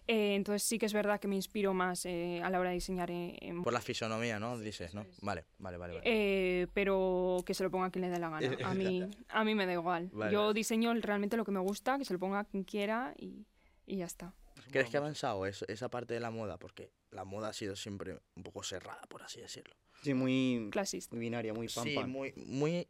eh, 0.08 0.36
entonces 0.36 0.64
sí 0.64 0.78
que 0.78 0.86
es 0.86 0.94
verdad 0.94 1.20
que 1.20 1.28
me 1.28 1.36
inspiro 1.36 1.74
más 1.74 2.06
eh, 2.06 2.42
a 2.44 2.50
la 2.50 2.60
hora 2.60 2.70
de 2.70 2.76
diseñar 2.76 3.10
en, 3.12 3.36
en 3.42 3.64
Por 3.64 3.74
la 3.74 3.82
fisonomía, 3.82 4.40
¿no? 4.40 4.58
Dices, 4.60 4.94
¿no? 4.94 5.06
Vale, 5.22 5.46
vale, 5.58 5.78
vale. 5.78 5.94
vale. 5.96 6.04
eh, 6.06 6.68
pero 6.74 7.38
que 7.46 7.54
se 7.54 7.64
lo 7.64 7.72
ponga 7.72 7.90
quien 7.90 8.04
le 8.04 8.10
dé 8.10 8.20
la 8.20 8.30
gana. 8.30 8.40
A 8.64 8.74
mí, 8.74 9.10
a 9.30 9.44
mí 9.44 9.56
me 9.56 9.66
da 9.66 9.74
igual. 9.74 10.10
Vale, 10.14 10.32
Yo 10.34 10.54
diseño 10.54 10.94
realmente 10.96 11.38
lo 11.38 11.46
que 11.46 11.52
me 11.52 11.60
gusta, 11.60 11.98
que 11.98 12.06
se 12.06 12.14
lo 12.14 12.20
ponga 12.20 12.44
quien 12.46 12.64
quiera 12.64 13.14
y, 13.18 13.46
y 13.86 13.98
ya 13.98 14.06
está. 14.06 14.34
¿Crees 14.72 14.90
que 14.90 14.98
ha 14.98 15.00
avanzado 15.00 15.46
eso- 15.46 15.66
esa 15.68 15.90
parte 15.90 16.14
de 16.14 16.20
la 16.20 16.32
moda? 16.32 16.58
Porque 16.58 16.92
la 17.12 17.24
moda 17.24 17.50
ha 17.50 17.54
sido 17.54 17.76
siempre 17.76 18.18
un 18.36 18.44
poco 18.44 18.64
cerrada, 18.64 19.02
por 19.10 19.22
así 19.24 19.40
decirlo. 19.40 19.76
Sí, 20.02 20.14
muy, 20.14 20.70
Clasista. 20.72 21.16
muy 21.16 21.22
binaria, 21.26 21.54
muy 21.54 21.68
pam 21.68 21.84
Sí, 21.84 21.98
muy, 22.06 22.34
muy, 22.36 22.88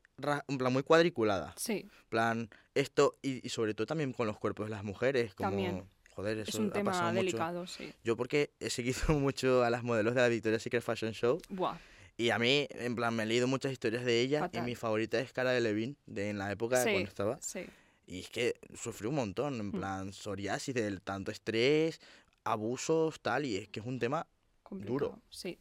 en 0.48 0.58
plan, 0.58 0.74
muy 0.74 0.84
cuadriculada. 0.84 1.54
Sí, 1.58 1.88
plan, 2.10 2.50
esto, 2.74 3.14
y, 3.22 3.46
y 3.46 3.50
sobre 3.50 3.74
todo 3.74 3.88
también 3.88 4.14
con 4.14 4.26
los 4.28 4.38
cuerpos 4.38 4.66
de 4.68 4.72
las 4.72 4.84
mujeres, 4.84 5.34
como, 5.36 5.50
También. 5.52 5.90
Joder, 6.16 6.40
eso 6.40 6.50
es 6.50 6.56
un 6.56 6.68
ha 6.68 6.74
pasado 6.84 6.84
tema 6.84 7.12
mucho. 7.12 7.16
delicado, 7.26 7.68
sí. 7.68 7.94
Yo 8.04 8.16
porque 8.18 8.52
he 8.60 8.70
seguido 8.70 8.98
mucho 9.20 9.64
a 9.64 9.70
las 9.70 9.84
modelos 9.84 10.16
de 10.16 10.22
la 10.22 10.28
Victoria's 10.30 10.64
Secret 10.64 10.82
Fashion 10.84 11.12
Show 11.14 11.40
Buah. 11.50 11.78
y 12.18 12.30
a 12.30 12.40
mí, 12.40 12.68
en 12.72 12.96
plan, 12.96 13.16
me 13.16 13.24
he 13.24 13.26
leído 13.26 13.48
muchas 13.48 13.72
historias 13.72 14.06
de 14.06 14.22
ella 14.22 14.40
Fatal. 14.40 14.64
y 14.64 14.66
mi 14.66 14.76
favorita 14.76 15.20
es 15.20 15.32
Cara 15.34 15.52
de 15.52 15.62
Levine, 15.62 15.96
de 16.06 16.30
en 16.30 16.38
la 16.38 16.52
época 16.52 16.80
de 16.80 16.92
cuando 16.92 17.10
estaba. 17.10 17.38
sí. 17.42 17.66
Y 18.08 18.20
es 18.20 18.30
que 18.30 18.54
sufrí 18.76 19.08
un 19.08 19.16
montón, 19.16 19.56
en 19.60 19.68
Mm. 19.70 19.72
plan, 19.72 20.14
psoriasis, 20.14 20.76
del 20.76 21.02
tanto 21.02 21.32
estrés, 21.32 22.00
abusos, 22.44 23.20
tal, 23.20 23.46
y 23.46 23.56
es 23.58 23.68
que 23.70 23.80
es 23.80 23.86
un 23.88 23.98
tema... 23.98 24.28
complicado, 24.62 24.94
Duro. 24.94 25.20
Sí. 25.30 25.58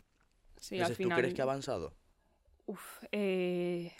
Sí, 0.61 0.75
Entonces, 0.77 0.91
al 0.91 0.95
final. 0.97 1.17
¿tú 1.17 1.21
crees 1.23 1.35
que 1.35 1.41
ha 1.41 1.45
avanzado? 1.45 1.95
Uf, 2.67 3.03
eh, 3.13 3.93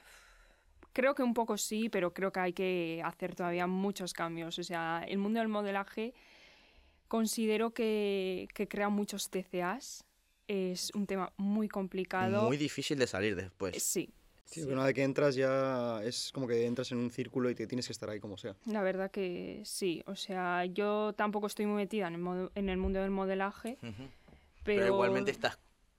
creo 0.93 1.15
que 1.15 1.23
un 1.23 1.33
poco 1.35 1.57
sí, 1.57 1.89
pero 1.89 2.13
creo 2.13 2.33
que 2.33 2.41
hay 2.41 2.53
que 2.53 3.01
hacer 3.05 3.35
todavía 3.35 3.67
muchos 3.67 4.13
cambios. 4.13 4.59
O 4.59 4.63
sea, 4.63 5.05
el 5.09 5.17
mundo 5.19 5.39
del 5.41 5.49
modelaje 5.49 6.13
considero 7.15 7.73
que, 7.73 8.49
que 8.55 8.67
crea 8.67 8.89
muchos 8.89 9.31
TCAs. 9.31 10.05
Es 10.49 10.91
un 10.95 11.07
tema 11.07 11.33
muy 11.37 11.69
complicado. 11.69 12.43
Muy 12.43 12.57
difícil 12.57 12.99
de 12.99 13.07
salir 13.07 13.37
después. 13.37 13.81
Sí, 13.81 14.13
Sí, 14.47 14.63
una 14.63 14.85
vez 14.85 14.95
que 14.95 15.05
entras 15.05 15.37
ya 15.37 16.03
es 16.03 16.31
como 16.33 16.47
que 16.49 16.67
entras 16.67 16.91
en 16.93 16.99
un 16.99 17.11
círculo 17.11 17.51
y 17.51 17.55
te 17.55 17.67
tienes 17.67 17.87
que 17.87 17.93
estar 17.93 18.11
ahí 18.11 18.19
como 18.19 18.37
sea. 18.37 18.57
La 18.67 18.83
verdad 18.83 19.13
que 19.13 19.63
sí. 19.65 20.03
O 20.07 20.17
sea, 20.17 20.65
yo 20.67 21.13
tampoco 21.17 21.47
estoy 21.47 21.67
muy 21.67 21.77
metida 21.77 22.09
en 22.09 22.15
el, 22.17 22.51
en 22.55 22.69
el 22.69 22.79
mundo 22.79 23.01
del 23.01 23.11
modelaje, 23.11 23.79
pero... 23.81 23.95
Pero, 24.65 24.87
igualmente 24.87 25.31
estás 25.31 25.57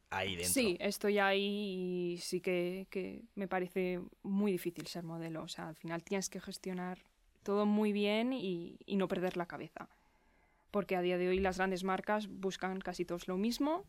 ahí 0.10 0.36
dentro. 0.36 0.54
Sí, 0.54 0.78
estoy 0.82 1.18
ahí 1.18 2.14
y 2.14 2.18
sí 2.18 2.42
que, 2.42 2.88
que 2.90 3.24
me 3.36 3.48
parece 3.48 4.02
muy 4.22 4.52
difícil 4.52 4.86
ser 4.88 5.04
modelo. 5.04 5.44
O 5.44 5.48
sea, 5.48 5.70
al 5.70 5.76
final 5.76 6.04
tienes 6.04 6.30
que 6.30 6.40
gestionar 6.40 7.00
todo 7.42 7.66
muy 7.66 7.94
bien 7.94 8.34
y, 8.34 8.78
y 8.86 8.98
no 8.98 9.08
perder 9.08 9.38
la 9.38 9.48
cabeza. 9.48 9.90
Porque 10.76 10.98
a 10.98 11.02
día 11.02 11.18
de 11.18 11.30
hoy 11.30 11.40
las 11.40 11.56
grandes 11.56 11.86
marcas 11.86 12.28
buscan 12.28 12.82
casi 12.82 13.06
todos 13.06 13.30
lo 13.30 13.38
mismo, 13.38 13.86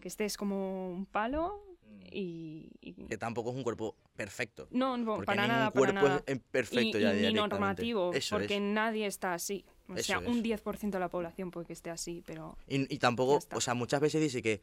que 0.00 0.08
estés 0.08 0.36
como 0.36 0.90
un 0.90 1.06
palo 1.06 1.64
y... 2.12 2.68
y- 2.82 2.92
Que 3.06 3.16
tampoco 3.16 3.48
es 3.48 3.56
un 3.56 3.62
cuerpo 3.62 3.96
perfecto. 4.14 4.68
no, 4.70 4.98
no, 4.98 5.14
Porque 5.14 5.24
para 5.24 5.46
nada, 5.46 5.70
para 5.70 5.92
cuerpo 5.92 6.06
nada. 6.08 6.22
es 6.26 6.38
perfecto 6.50 6.98
y, 6.98 7.00
ya 7.00 7.08
y 7.08 7.12
ni 7.14 7.18
directamente. 7.20 7.48
normativo, 7.56 8.12
Eso 8.12 8.36
porque 8.36 8.56
es. 8.56 8.60
nadie 8.60 9.06
está 9.06 9.32
así. 9.32 9.64
O 9.88 9.94
Eso 9.94 10.04
sea, 10.04 10.18
es. 10.18 10.26
un 10.28 10.42
10% 10.44 10.90
de 10.90 10.98
la 10.98 11.08
población 11.08 11.50
puede 11.50 11.66
que 11.68 11.72
esté 11.72 11.88
así, 11.88 12.22
pero 12.26 12.58
Y, 12.68 12.94
y 12.94 12.98
tampoco, 12.98 13.38
o 13.56 13.60
sea, 13.62 13.72
muchas 13.72 14.02
veces 14.02 14.20
dice 14.20 14.42
que 14.42 14.60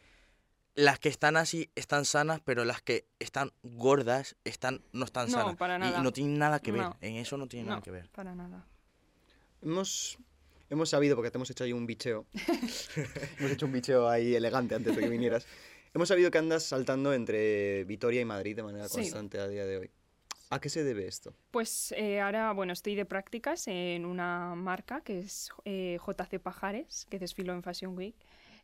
las 0.75 0.99
que 0.99 1.09
están 1.09 1.37
así 1.37 1.71
están 1.73 2.05
sanas, 2.05 2.39
pero 2.45 2.65
las 2.65 2.83
que 2.83 3.07
están 3.17 3.51
gordas 3.63 4.35
están 4.43 4.83
no 4.93 5.05
están 5.05 5.25
No, 5.31 5.39
sanas. 5.39 5.55
para 5.55 5.77
Y- 5.77 5.79
nada. 5.79 5.99
Y, 5.99 6.03
no 6.03 6.11
tienen 6.13 6.37
nada 6.37 6.59
que 6.59 6.71
ver. 6.71 6.81
No. 6.83 6.97
En 7.01 7.15
eso 7.15 7.35
no 7.37 7.47
tiene 7.47 7.63
no, 7.65 7.71
nada 7.71 7.81
que 7.81 7.89
ver. 7.89 8.09
para 8.11 8.35
nada. 8.35 8.67
Hemos, 9.63 10.19
hemos 10.71 10.89
sabido, 10.89 11.15
porque 11.15 11.29
te 11.29 11.37
hemos 11.37 11.49
hecho 11.51 11.63
ahí 11.63 11.73
un 11.73 11.85
bicheo. 11.85 12.25
hemos 13.39 13.51
hecho 13.51 13.65
un 13.67 13.71
bicheo 13.73 14.09
ahí 14.09 14.33
elegante 14.35 14.73
antes 14.75 14.95
de 14.95 15.01
que 15.01 15.09
vinieras. 15.09 15.45
Hemos 15.93 16.07
sabido 16.07 16.31
que 16.31 16.37
andas 16.37 16.63
saltando 16.63 17.13
entre 17.13 17.83
Vitoria 17.83 18.21
y 18.21 18.25
Madrid 18.25 18.55
de 18.55 18.63
manera 18.63 18.87
Sí. 18.87 18.95
constante 18.95 19.39
a 19.39 19.47
día 19.47 19.65
de 19.65 19.77
hoy. 19.77 19.91
¿A 20.49 20.59
qué 20.59 20.69
se 20.69 20.83
debe 20.83 21.07
esto? 21.07 21.33
Pues 21.51 21.93
eh, 21.97 22.19
ahora, 22.19 22.51
bueno, 22.53 22.73
estoy 22.73 22.95
de 22.95 23.05
prácticas 23.05 23.67
en 23.67 24.05
una 24.05 24.53
marca 24.55 25.01
que 25.01 25.19
es 25.19 25.49
eh, 25.65 25.97
JC 26.05 26.39
Pajares, 26.39 27.05
que 27.09 27.19
desfilo 27.19 27.53
en 27.53 27.63
Fashion 27.63 27.95
Week. 27.97 28.15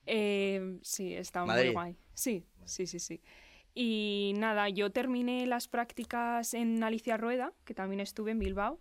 Eh, 0.06 0.80
sí, 0.82 1.14
está 1.14 1.42
muy 1.42 1.50
Madrid. 1.50 1.72
guay. 1.74 1.96
Sí, 2.14 2.46
sí, 2.66 2.88
sí, 2.88 3.00
sí. 3.00 3.22
Y 3.74 4.34
nada, 4.38 4.68
yo 4.70 4.90
terminé 4.92 5.46
las 5.48 5.68
prácticas 5.68 6.54
en 6.54 6.84
Alicia 6.84 7.16
Rueda, 7.16 7.54
que 7.64 7.74
también 7.74 8.00
estuve 8.00 8.32
en 8.32 8.40
Bilbao, 8.40 8.80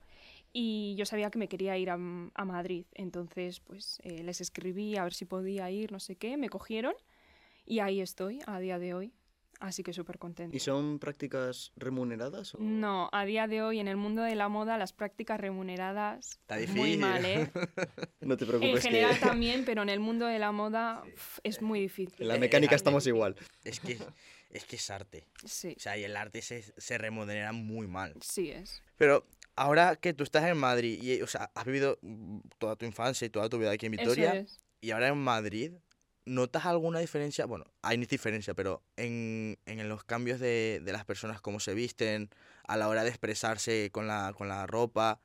y 0.59 0.95
yo 0.97 1.05
sabía 1.05 1.31
que 1.31 1.39
me 1.39 1.49
quería 1.49 1.77
ir 1.77 1.91
a, 1.91 1.95
a 1.95 2.45
Madrid. 2.47 2.87
Entonces, 2.95 3.61
pues 3.61 3.99
eh, 4.05 4.23
les 4.23 4.41
escribí 4.41 4.97
a 4.97 5.05
ver 5.05 5.13
si 5.13 5.27
podía 5.27 5.71
ir, 5.71 5.93
no 5.93 6.01
sé 6.01 6.17
qué, 6.17 6.39
me 6.39 6.49
cogieron 6.49 6.95
y 7.67 7.81
ahí 7.81 8.01
estoy 8.01 8.41
a 8.47 8.59
día 8.59 8.79
de 8.79 8.95
hoy. 8.95 9.13
Así 9.61 9.83
que 9.83 9.93
súper 9.93 10.19
contenta. 10.19 10.55
¿Y 10.57 10.61
son 10.61 10.99
prácticas 10.99 11.73
remuneradas? 11.77 12.55
O... 12.55 12.59
No, 12.61 13.09
a 13.13 13.25
día 13.27 13.47
de 13.49 13.61
hoy 13.63 13.81
en 13.81 13.89
el 13.89 13.97
mundo 13.99 14.23
de 14.23 14.35
la 14.35 14.49
moda 14.49 14.77
las 14.79 14.93
prácticas 14.95 15.39
remuneradas 15.41 16.39
Está 16.41 16.55
muy 16.57 16.63
difícil. 16.67 16.99
mal, 17.01 17.25
¿eh? 17.25 17.51
No 18.21 18.37
te 18.37 18.45
En 18.45 18.49
preocupes 18.51 18.83
general 18.83 19.15
que 19.15 19.21
también, 19.27 19.65
pero 19.67 19.83
en 19.83 19.89
el 19.91 20.01
mundo 20.01 20.27
de 20.27 20.39
la 20.39 20.53
moda 20.53 21.03
pf, 21.05 21.41
es 21.45 21.61
muy 21.63 21.81
difícil. 21.81 22.23
en 22.23 22.29
la 22.29 22.37
Eh, 22.37 22.39
mecánica 22.39 22.71
arte. 22.75 22.77
estamos 22.77 23.07
igual. 23.07 23.35
Es 23.65 23.81
que, 23.81 23.99
es 24.51 24.65
que 24.65 24.77
es 24.77 24.91
arte. 24.91 25.27
Sí, 25.45 25.75
O 25.77 25.81
sea, 25.81 25.97
y 25.99 26.05
el 26.05 26.17
arte 26.17 26.41
se, 26.43 26.63
se 26.63 26.97
remunera 26.99 27.53
muy 27.53 27.87
mal. 27.87 28.15
sí 28.23 28.51
es. 28.51 28.83
Pero 28.97 29.27
ahora 29.57 29.97
que 29.97 30.13
tú 30.15 30.23
estás 30.25 30.45
en 30.45 30.57
Madrid 30.57 31.03
y, 31.03 31.23
o 31.23 31.27
sea, 31.27 31.51
has 31.55 31.65
vivido 31.65 31.99
mm, 32.03 32.39
toda 32.59 32.77
tu 32.77 32.85
infancia 32.87 33.27
y 33.27 33.31
toda 33.31 33.49
tu 33.49 33.59
vida 33.59 33.71
aquí 33.73 33.87
en 33.87 33.93
Vitoria, 33.93 34.35
es. 34.35 34.61
y 34.81 34.91
ahora 34.93 35.09
en 35.09 35.19
Madrid, 35.19 35.73
¿notas 36.25 36.67
alguna 36.67 36.99
diferencia? 37.01 37.47
Bueno, 37.47 37.65
hay 37.83 37.97
diferencia, 37.99 38.55
pero 38.55 38.83
en, 38.97 39.59
en 39.67 39.89
los 39.89 40.05
cambios 40.05 40.41
de, 40.41 40.81
de 40.85 40.93
las 40.93 41.05
personas, 41.05 41.41
cómo 41.41 41.61
se 41.61 41.75
visten, 41.75 42.31
a 42.69 42.77
la 42.77 42.89
hora 42.89 43.03
de 43.03 43.09
expresarse 43.11 43.91
con 43.93 44.07
la, 44.07 44.33
con 44.37 44.49
la 44.49 44.67
ropa, 44.67 45.21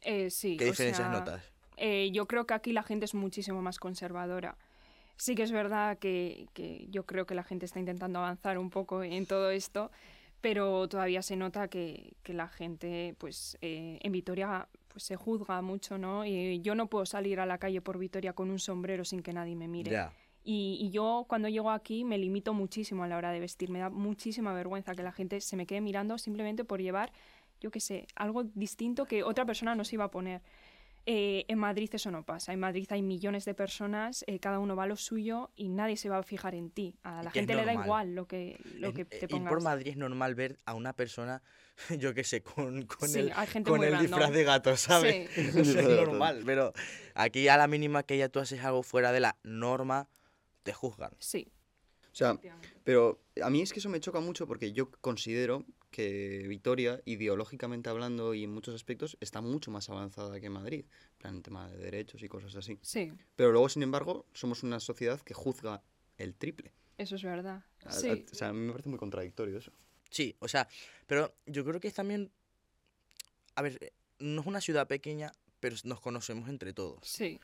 Eh, 0.00 0.30
sí, 0.30 0.56
¿qué 0.56 0.64
o 0.64 0.68
diferencias 0.68 1.08
sea, 1.08 1.12
notas? 1.20 1.42
eh, 1.76 2.10
yo 2.12 2.26
creo 2.26 2.46
que 2.46 2.54
aquí 2.54 2.72
la 2.72 2.82
gente 2.82 3.04
es 3.04 3.14
muchísimo 3.14 3.62
más 3.62 3.78
conservadora. 3.78 4.56
Sí 5.16 5.34
que 5.34 5.42
es 5.42 5.50
verdad 5.50 5.98
que, 5.98 6.46
que 6.54 6.86
yo 6.90 7.04
creo 7.04 7.26
que 7.26 7.34
la 7.34 7.42
gente 7.42 7.66
está 7.66 7.80
intentando 7.80 8.20
avanzar 8.20 8.58
un 8.58 8.70
poco 8.70 9.02
en 9.02 9.26
todo 9.26 9.50
esto, 9.50 9.90
pero 10.40 10.88
todavía 10.88 11.22
se 11.22 11.36
nota 11.36 11.68
que, 11.68 12.14
que 12.22 12.32
la 12.32 12.48
gente, 12.48 13.14
pues 13.18 13.58
eh, 13.60 13.98
en 14.02 14.12
Vitoria 14.12 14.68
pues 14.88 15.04
se 15.04 15.16
juzga 15.16 15.60
mucho, 15.62 15.98
¿no? 15.98 16.24
Y 16.24 16.60
yo 16.60 16.74
no 16.74 16.86
puedo 16.88 17.06
salir 17.06 17.40
a 17.40 17.46
la 17.46 17.58
calle 17.58 17.80
por 17.80 17.98
Vitoria 17.98 18.32
con 18.32 18.50
un 18.50 18.58
sombrero 18.58 19.04
sin 19.04 19.22
que 19.22 19.32
nadie 19.32 19.56
me 19.56 19.68
mire. 19.68 20.08
Y, 20.44 20.78
y 20.80 20.90
yo 20.90 21.26
cuando 21.28 21.48
llego 21.48 21.70
aquí 21.70 22.04
me 22.04 22.16
limito 22.16 22.54
muchísimo 22.54 23.04
a 23.04 23.08
la 23.08 23.16
hora 23.16 23.32
de 23.32 23.40
vestir. 23.40 23.70
Me 23.70 23.80
da 23.80 23.90
muchísima 23.90 24.52
vergüenza 24.52 24.94
que 24.94 25.02
la 25.02 25.12
gente 25.12 25.40
se 25.40 25.56
me 25.56 25.66
quede 25.66 25.80
mirando 25.80 26.16
simplemente 26.18 26.64
por 26.64 26.80
llevar, 26.80 27.12
yo 27.60 27.70
qué 27.70 27.80
sé, 27.80 28.06
algo 28.14 28.44
distinto 28.44 29.04
que 29.04 29.24
otra 29.24 29.44
persona 29.44 29.74
no 29.74 29.84
se 29.84 29.96
iba 29.96 30.04
a 30.04 30.10
poner. 30.10 30.40
Eh, 31.06 31.46
en 31.48 31.58
Madrid 31.58 31.88
eso 31.94 32.10
no 32.10 32.22
pasa. 32.26 32.52
En 32.52 32.60
Madrid 32.60 32.86
hay 32.90 33.00
millones 33.02 33.46
de 33.46 33.54
personas, 33.54 34.24
eh, 34.26 34.38
cada 34.40 34.58
uno 34.58 34.76
va 34.76 34.82
a 34.82 34.86
lo 34.86 34.96
suyo 34.96 35.50
y 35.56 35.68
nadie 35.70 35.96
se 35.96 36.10
va 36.10 36.18
a 36.18 36.22
fijar 36.22 36.54
en 36.54 36.70
ti. 36.70 36.98
A 37.02 37.22
la 37.22 37.30
gente 37.30 37.54
le 37.54 37.64
da 37.64 37.72
igual 37.72 38.14
lo 38.14 38.26
que, 38.26 38.60
lo 38.74 38.88
Es- 38.88 38.94
que 38.94 39.00
eh, 39.02 39.04
te 39.06 39.16
ir 39.24 39.28
pongas. 39.30 39.48
por 39.48 39.62
Madrid 39.62 39.92
es 39.92 39.96
normal 39.96 40.34
ver 40.34 40.58
a 40.66 40.74
una 40.74 40.92
persona, 40.92 41.42
yo 41.98 42.12
qué 42.12 42.24
sé, 42.24 42.42
con, 42.42 42.82
con 42.84 43.08
Sí, 43.08 43.20
el, 43.20 43.32
hay 43.34 43.46
gente 43.46 43.70
con 43.70 43.78
muy 43.78 43.86
el 43.88 43.98
disfraz 43.98 44.30
de 44.32 44.44
gato, 44.44 44.76
¿sabes? 44.76 45.30
Sí. 45.30 45.40
Eso 45.60 45.78
es 45.80 45.88
normal, 45.88 46.42
pero 46.44 46.74
aquí 47.14 47.48
a 47.48 47.56
la 47.56 47.68
mínima 47.68 48.02
que 48.02 48.18
ya 48.18 48.28
tú 48.28 48.38
haces 48.40 48.62
algo 48.62 48.82
fuera 48.82 49.10
de 49.10 49.20
la 49.20 49.38
norma, 49.44 50.08
te 50.62 50.74
juzgan. 50.74 51.12
Sí. 51.18 51.50
O 52.12 52.14
sea, 52.18 52.36
pero 52.84 53.22
a 53.42 53.48
mí 53.48 53.62
es 53.62 53.72
que 53.72 53.78
eso 53.78 53.88
me 53.88 54.00
choca 54.00 54.18
mucho 54.20 54.46
porque 54.48 54.72
yo 54.72 54.90
considero 55.00 55.64
que 55.90 56.44
Vitoria, 56.48 57.00
ideológicamente 57.04 57.88
hablando 57.88 58.34
y 58.34 58.44
en 58.44 58.52
muchos 58.52 58.74
aspectos, 58.74 59.16
está 59.20 59.40
mucho 59.40 59.70
más 59.70 59.88
avanzada 59.88 60.38
que 60.40 60.50
Madrid. 60.50 60.84
En 61.12 61.18
plan, 61.18 61.42
tema 61.42 61.70
de 61.70 61.78
derechos 61.78 62.22
y 62.22 62.28
cosas 62.28 62.54
así. 62.56 62.78
Sí, 62.82 63.12
Pero 63.36 63.52
luego, 63.52 63.68
sin 63.68 63.82
embargo, 63.82 64.26
somos 64.34 64.62
una 64.62 64.80
sociedad 64.80 65.20
que 65.22 65.34
juzga 65.34 65.82
el 66.16 66.34
triple. 66.34 66.72
eso 66.98 67.14
es 67.14 67.22
verdad. 67.22 67.64
A- 67.84 67.88
a- 67.88 67.92
Sí. 67.92 68.26
o 68.30 68.34
sea, 68.34 68.48
a 68.48 68.52
mí 68.52 68.58
me 68.60 68.72
parece 68.72 68.88
muy 68.88 68.98
contradictorio 68.98 69.56
eso. 69.58 69.72
Sí, 70.10 70.34
o 70.40 70.48
sea, 70.48 70.68
pero 71.06 71.32
yo 71.46 71.64
creo 71.64 71.78
que 71.80 71.86
es 71.88 71.94
también, 71.94 72.32
a 73.54 73.62
ver, 73.62 73.78
eh, 73.80 73.92
no 74.18 74.40
es 74.40 74.46
una 74.46 74.60
ciudad 74.60 74.86
pequeña, 74.88 75.32
pero 75.60 75.76
nos 75.84 76.00
conocemos 76.00 76.48
entre 76.48 76.72
todos. 76.72 77.06
Sí. 77.06 77.38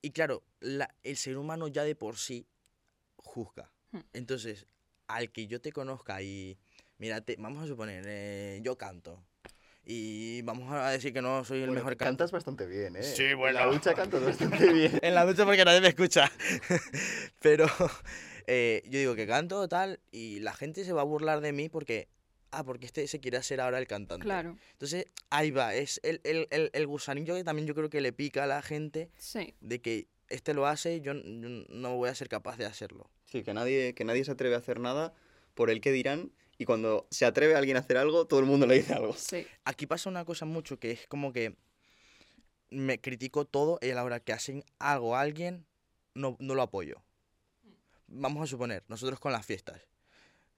Y 0.00 0.10
claro, 0.10 0.42
la- 0.60 0.94
el 1.02 1.16
ser 1.16 1.38
humano 1.38 1.66
ya 1.68 1.82
de 1.82 1.94
por 1.96 2.18
sí 2.18 2.46
juzga. 3.16 3.70
Hmm. 3.90 4.00
Entonces, 4.12 4.66
al 5.08 5.32
que 5.32 5.46
yo 5.48 5.60
te 5.60 5.72
conozca 5.72 6.22
y, 6.22 6.56
mírate, 6.98 7.36
vamos 7.38 7.62
a 7.64 7.66
suponer, 7.66 8.04
eh, 8.06 8.60
yo 8.62 8.76
canto. 8.76 9.22
Y 9.86 10.40
vamos 10.42 10.72
a 10.72 10.90
decir 10.90 11.12
que 11.12 11.20
no 11.20 11.44
soy 11.44 11.62
el 11.62 11.70
mejor 11.70 11.96
cantante. 11.96 12.04
cantas 12.06 12.32
bastante 12.32 12.66
bien, 12.66 12.96
¿eh? 12.96 13.02
Sí, 13.02 13.34
bueno. 13.34 13.58
En 13.60 13.66
la 13.66 13.72
ducha 13.72 13.92
cantas 13.94 14.24
bastante 14.24 14.72
bien. 14.72 14.98
En 15.02 15.14
la 15.14 15.26
ducha 15.26 15.44
porque 15.44 15.62
nadie 15.64 15.82
me 15.82 15.88
escucha. 15.88 16.32
Pero 17.40 17.66
eh, 18.46 18.82
yo 18.86 18.98
digo 18.98 19.14
que 19.14 19.26
canto 19.26 19.68
tal 19.68 20.00
y 20.10 20.40
la 20.40 20.54
gente 20.54 20.84
se 20.84 20.92
va 20.94 21.02
a 21.02 21.04
burlar 21.04 21.42
de 21.42 21.52
mí 21.52 21.68
porque, 21.68 22.08
ah, 22.50 22.64
porque 22.64 22.86
este 22.86 23.06
se 23.08 23.20
quiere 23.20 23.36
hacer 23.36 23.60
ahora 23.60 23.78
el 23.78 23.86
cantante. 23.86 24.24
Claro. 24.24 24.56
Entonces, 24.72 25.06
ahí 25.28 25.50
va, 25.50 25.74
es 25.74 26.00
el, 26.02 26.20
el, 26.24 26.46
el, 26.50 26.70
el 26.72 26.86
gusanillo 26.86 27.34
que 27.34 27.44
también 27.44 27.66
yo 27.68 27.74
creo 27.74 27.90
que 27.90 28.00
le 28.00 28.12
pica 28.14 28.44
a 28.44 28.46
la 28.46 28.62
gente 28.62 29.10
Sí. 29.18 29.54
de 29.60 29.82
que 29.82 30.08
este 30.30 30.54
lo 30.54 30.66
hace, 30.66 31.02
yo, 31.02 31.12
yo 31.12 31.48
no 31.68 31.96
voy 31.96 32.08
a 32.08 32.14
ser 32.14 32.28
capaz 32.30 32.56
de 32.56 32.64
hacerlo. 32.64 33.10
Sí, 33.26 33.42
que 33.42 33.52
nadie, 33.52 33.94
que 33.94 34.04
nadie 34.04 34.24
se 34.24 34.30
atreve 34.30 34.54
a 34.54 34.58
hacer 34.58 34.80
nada 34.80 35.12
por 35.52 35.68
el 35.68 35.82
que 35.82 35.92
dirán. 35.92 36.32
Y 36.58 36.64
cuando 36.64 37.06
se 37.10 37.24
atreve 37.24 37.54
alguien 37.54 37.76
a 37.76 37.80
hacer 37.80 37.96
algo, 37.96 38.26
todo 38.26 38.40
el 38.40 38.46
mundo 38.46 38.66
le 38.66 38.76
dice 38.76 38.94
algo. 38.94 39.14
Sí. 39.14 39.46
Aquí 39.64 39.86
pasa 39.86 40.08
una 40.08 40.24
cosa 40.24 40.44
mucho 40.44 40.78
que 40.78 40.92
es 40.92 41.06
como 41.06 41.32
que 41.32 41.56
me 42.70 43.00
critico 43.00 43.44
todo 43.44 43.78
y 43.80 43.90
a 43.90 43.94
la 43.94 44.04
hora 44.04 44.20
que 44.20 44.32
hacen 44.32 44.64
algo 44.78 45.16
a 45.16 45.20
alguien, 45.20 45.66
no, 46.14 46.36
no 46.40 46.54
lo 46.54 46.62
apoyo. 46.62 47.02
Vamos 48.06 48.42
a 48.42 48.46
suponer, 48.46 48.84
nosotros 48.88 49.18
con 49.18 49.32
las 49.32 49.46
fiestas, 49.46 49.80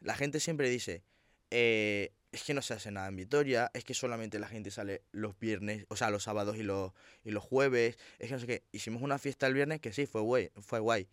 la 0.01 0.15
gente 0.15 0.41
siempre 0.41 0.69
dice, 0.69 1.03
eh, 1.51 2.13
es 2.33 2.43
que 2.43 2.55
no 2.55 2.63
se 2.63 2.75
hace 2.75 2.91
nada 2.91 3.09
en 3.09 3.17
Vitoria, 3.17 3.71
es 3.73 3.85
que 3.85 3.95
solamente 3.95 4.39
la 4.39 4.49
gente 4.49 4.71
sale 4.71 5.03
los 5.13 5.39
viernes, 5.39 5.87
o 5.89 5.97
sea, 5.97 6.11
los 6.11 6.25
sábados 6.25 6.57
y 6.57 6.63
los, 6.63 6.93
y 7.25 7.31
los 7.31 7.43
jueves, 7.43 7.99
es 8.19 8.29
que 8.29 8.35
no 8.35 8.41
sé 8.41 8.47
qué. 8.47 8.63
Hicimos 8.73 9.03
una 9.03 9.19
fiesta 9.19 9.47
el 9.47 9.55
viernes 9.55 9.81
que 9.81 9.93
sí, 9.93 10.07
fue 10.07 10.21
guay, 10.21 10.51
fue 10.61 10.81
guay, 10.81 11.09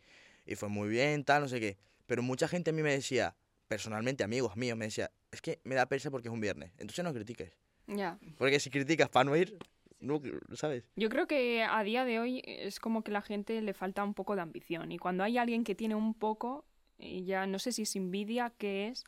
y 0.45 0.55
fue 0.55 0.69
muy 0.69 0.89
bien, 0.89 1.23
tal, 1.23 1.43
no 1.43 1.47
sé 1.47 1.59
qué. 1.59 1.77
Pero 2.05 2.23
mucha 2.23 2.47
gente 2.47 2.71
a 2.71 2.73
mí 2.73 2.83
me 2.83 2.91
decía, 2.91 3.35
personalmente 3.73 4.23
amigos 4.23 4.55
míos, 4.55 4.77
me 4.77 4.85
decía, 4.85 5.09
es 5.31 5.41
que 5.41 5.59
me 5.63 5.73
da 5.73 5.87
pereza 5.87 6.11
porque 6.11 6.27
es 6.27 6.33
un 6.33 6.39
viernes, 6.39 6.71
entonces 6.77 7.03
no 7.03 7.11
critiques. 7.11 7.51
Ya. 7.87 8.19
Porque 8.37 8.59
si 8.59 8.69
criticas 8.69 9.09
para 9.09 9.23
no 9.23 9.35
ir, 9.35 9.57
no, 9.99 10.21
¿sabes? 10.53 10.83
Yo 10.95 11.09
creo 11.09 11.25
que 11.25 11.63
a 11.63 11.83
día 11.83 12.05
de 12.05 12.19
hoy 12.19 12.43
es 12.45 12.79
como 12.79 13.03
que 13.03 13.11
la 13.11 13.23
gente 13.23 13.59
le 13.61 13.73
falta 13.73 14.03
un 14.03 14.13
poco 14.13 14.35
de 14.35 14.43
ambición 14.43 14.91
y 14.91 14.99
cuando 14.99 15.23
hay 15.23 15.39
alguien 15.39 15.63
que 15.63 15.73
tiene 15.73 15.95
un 15.95 16.13
poco, 16.13 16.65
ya 16.99 17.47
no 17.47 17.57
sé 17.57 17.71
si 17.71 17.81
es 17.81 17.95
envidia, 17.95 18.53
qué 18.59 18.89
es, 18.89 19.05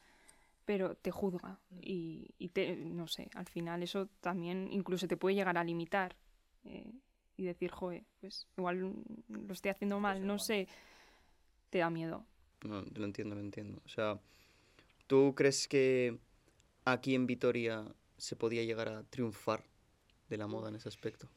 pero 0.65 0.95
te 0.95 1.11
juzga 1.11 1.59
y, 1.79 2.31
y 2.39 2.49
te, 2.49 2.75
no 2.75 3.07
sé, 3.07 3.29
al 3.35 3.45
final 3.45 3.83
eso 3.83 4.09
también 4.19 4.67
incluso 4.71 5.07
te 5.07 5.15
puede 5.15 5.35
llegar 5.35 5.59
a 5.59 5.63
limitar 5.63 6.15
eh, 6.63 6.91
y 7.37 7.43
decir, 7.43 7.69
joder, 7.69 8.03
pues 8.19 8.47
igual 8.57 8.95
lo 9.29 9.53
estoy 9.53 9.69
haciendo 9.69 9.99
mal, 9.99 10.25
no 10.25 10.39
sé, 10.39 10.67
te 11.69 11.77
da 11.77 11.91
miedo. 11.91 12.25
No, 12.63 12.81
lo 12.81 13.05
entiendo, 13.05 13.35
lo 13.35 13.41
entiendo. 13.41 13.79
O 13.85 13.89
sea, 13.89 14.19
¿tú 15.07 15.33
crees 15.35 15.67
que 15.67 16.19
aquí 16.85 17.15
en 17.15 17.27
Vitoria 17.27 17.85
se 18.17 18.35
podía 18.35 18.63
llegar 18.63 18.89
a 18.89 19.03
triunfar 19.03 19.63
de 20.29 20.37
la 20.37 20.47
moda 20.47 20.69
en 20.69 20.75
ese 20.75 20.87
aspecto. 20.89 21.27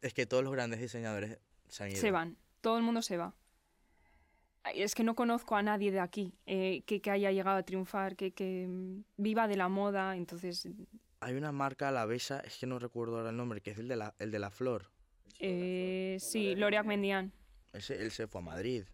Es 0.00 0.14
que 0.14 0.26
todos 0.26 0.42
los 0.42 0.52
grandes 0.52 0.80
diseñadores 0.80 1.38
se 1.68 1.84
han 1.84 1.90
ido. 1.90 2.00
Se 2.00 2.10
van, 2.10 2.36
todo 2.60 2.76
el 2.76 2.82
mundo 2.82 3.02
se 3.02 3.16
va. 3.16 3.34
Es 4.74 4.94
que 4.94 5.02
no 5.02 5.14
conozco 5.14 5.56
a 5.56 5.62
nadie 5.62 5.90
de 5.90 5.98
aquí 5.98 6.34
eh, 6.46 6.82
que, 6.86 7.00
que 7.00 7.10
haya 7.10 7.32
llegado 7.32 7.56
a 7.58 7.62
triunfar, 7.64 8.14
que, 8.14 8.32
que 8.32 8.66
mm, 8.68 9.04
viva 9.16 9.48
de 9.48 9.56
la 9.56 9.68
moda, 9.68 10.16
entonces, 10.16 10.68
Hay 11.20 11.34
una 11.34 11.50
marca 11.50 11.88
alavesa, 11.88 12.38
es 12.40 12.58
que 12.58 12.66
no 12.66 12.78
recuerdo 12.78 13.16
ahora 13.18 13.30
el 13.30 13.36
nombre, 13.36 13.60
que 13.60 13.72
es 13.72 13.78
el 13.78 13.88
de 13.88 13.96
la, 13.96 14.14
el 14.18 14.30
de 14.30 14.38
la 14.38 14.50
flor. 14.50 14.90
eh, 15.40 16.16
sí, 16.20 16.54
L'Oreal 16.54 16.84
Mendian. 16.86 17.32
Ese, 17.72 18.00
él 18.00 18.12
se 18.12 18.28
fue 18.28 18.40
a 18.40 18.44
Madrid. 18.44 18.84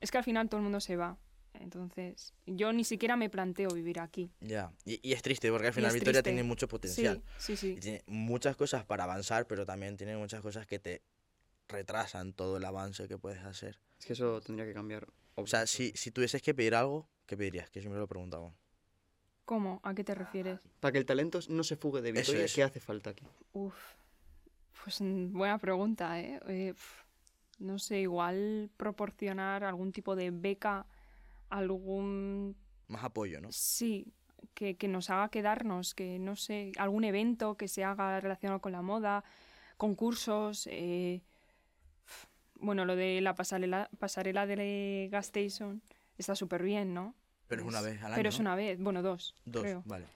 Es 0.00 0.10
que 0.10 0.16
al 0.18 0.24
final 0.24 0.48
todo 0.48 0.58
el 0.58 0.62
mundo 0.62 0.80
se 0.80 0.96
va, 0.96 1.18
entonces 1.54 2.34
yo 2.46 2.72
ni 2.72 2.84
siquiera 2.84 3.16
me 3.16 3.28
planteo 3.30 3.70
vivir 3.70 4.00
aquí. 4.00 4.30
Ya. 4.40 4.72
Y, 4.84 5.00
y 5.08 5.12
es 5.12 5.22
triste 5.22 5.50
porque 5.50 5.68
al 5.68 5.72
final 5.74 5.92
Victoria 5.92 6.22
triste. 6.22 6.30
tiene 6.30 6.42
mucho 6.42 6.68
potencial. 6.68 7.22
Sí, 7.38 7.56
sí, 7.56 7.68
Y 7.70 7.74
sí. 7.74 7.80
tiene 7.80 8.02
muchas 8.06 8.56
cosas 8.56 8.84
para 8.84 9.04
avanzar, 9.04 9.46
pero 9.46 9.64
también 9.66 9.96
tiene 9.96 10.16
muchas 10.16 10.40
cosas 10.42 10.66
que 10.66 10.78
te 10.78 11.02
retrasan 11.68 12.32
todo 12.32 12.56
el 12.56 12.64
avance 12.64 13.06
que 13.08 13.18
puedes 13.18 13.40
hacer. 13.44 13.78
Es 13.98 14.06
que 14.06 14.12
eso 14.14 14.40
tendría 14.40 14.66
que 14.66 14.74
cambiar. 14.74 15.06
O 15.36 15.46
sea, 15.46 15.66
si, 15.66 15.92
si 15.94 16.10
tuvieses 16.10 16.42
que 16.42 16.54
pedir 16.54 16.74
algo, 16.74 17.08
¿qué 17.26 17.36
pedirías? 17.36 17.70
Que 17.70 17.80
siempre 17.80 18.00
lo 18.00 18.08
preguntamos. 18.08 18.54
¿Cómo? 19.44 19.80
¿A 19.82 19.94
qué 19.94 20.04
te 20.04 20.14
refieres? 20.14 20.60
Para 20.80 20.92
que 20.92 20.98
el 20.98 21.06
talento 21.06 21.40
no 21.48 21.64
se 21.64 21.76
fugue 21.76 22.02
de 22.02 22.10
Eso 22.10 22.20
Vitoria, 22.32 22.44
es. 22.44 22.54
¿qué 22.54 22.62
hace 22.62 22.80
falta 22.80 23.10
aquí? 23.10 23.26
Uf, 23.52 23.74
pues 24.84 25.00
mm, 25.00 25.32
buena 25.32 25.58
pregunta, 25.58 26.20
¿eh? 26.20 26.40
Eh, 26.48 26.74
no 27.58 27.78
sé, 27.78 28.00
igual 28.00 28.70
proporcionar 28.76 29.64
algún 29.64 29.92
tipo 29.92 30.14
de 30.16 30.30
beca, 30.30 30.86
algún... 31.50 32.56
Más 32.88 33.04
apoyo, 33.04 33.40
¿no? 33.40 33.52
Sí, 33.52 34.12
que, 34.54 34.76
que 34.76 34.88
nos 34.88 35.10
haga 35.10 35.28
quedarnos, 35.28 35.94
que 35.94 36.18
no 36.18 36.34
sé, 36.36 36.72
algún 36.78 37.04
evento 37.04 37.56
que 37.56 37.68
se 37.68 37.84
haga 37.84 38.20
relacionado 38.20 38.60
con 38.60 38.72
la 38.72 38.82
moda, 38.82 39.22
concursos, 39.76 40.66
eh, 40.70 41.22
bueno, 42.54 42.84
lo 42.84 42.96
de 42.96 43.20
la 43.20 43.34
pasarela, 43.34 43.88
pasarela 43.98 44.46
de 44.46 45.08
Gas 45.10 45.26
Station 45.26 45.82
está 46.18 46.34
súper 46.34 46.62
bien, 46.62 46.92
¿no? 46.94 47.14
Pero 47.48 47.62
es 47.62 47.68
una 47.68 47.78
Es- 47.78 47.84
vez 47.84 47.98
al 48.00 48.06
año. 48.06 48.14
Pero 48.16 48.28
es 48.28 48.38
una 48.38 48.54
vez, 48.54 48.78
bueno, 48.78 49.02
dos, 49.02 49.34
Dos, 49.44 49.62
creo. 49.62 49.82
vale. 49.86 50.06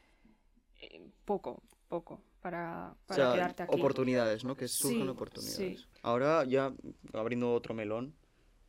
Eh, 0.80 1.00
poco, 1.24 1.62
poco, 1.88 2.20
para, 2.42 2.92
O 2.92 3.06
para 3.06 3.24
sea, 3.24 3.32
quedarte 3.34 3.62
aquí. 3.62 3.74
oportunidades, 3.74 4.44
¿no? 4.44 4.56
Que 4.56 4.68
surjan 4.68 5.04
Sí, 5.06 5.08
oportunidades. 5.08 5.80
sí. 5.80 5.86
Ahora 6.02 6.44
ya 6.44 6.72
abriendo 7.14 7.54
otro 7.54 7.74
melón, 7.74 8.14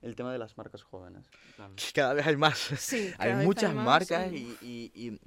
el 0.06 0.16
tema 0.16 0.32
de 0.32 0.38
las 0.40 0.56
marcas 0.58 0.84
jóvenes. 0.84 1.26
Cada 1.94 2.14
vez 2.14 2.26
hay 2.28 2.38
más. 2.38 2.58
Sí, 2.58 3.12
hay 3.18 3.34
muchas 3.46 3.74
más 3.74 3.86
marcas 3.86 4.32
y- 4.32 4.56
y, 4.62 4.92
y- 4.96 5.08
y- 5.10 5.20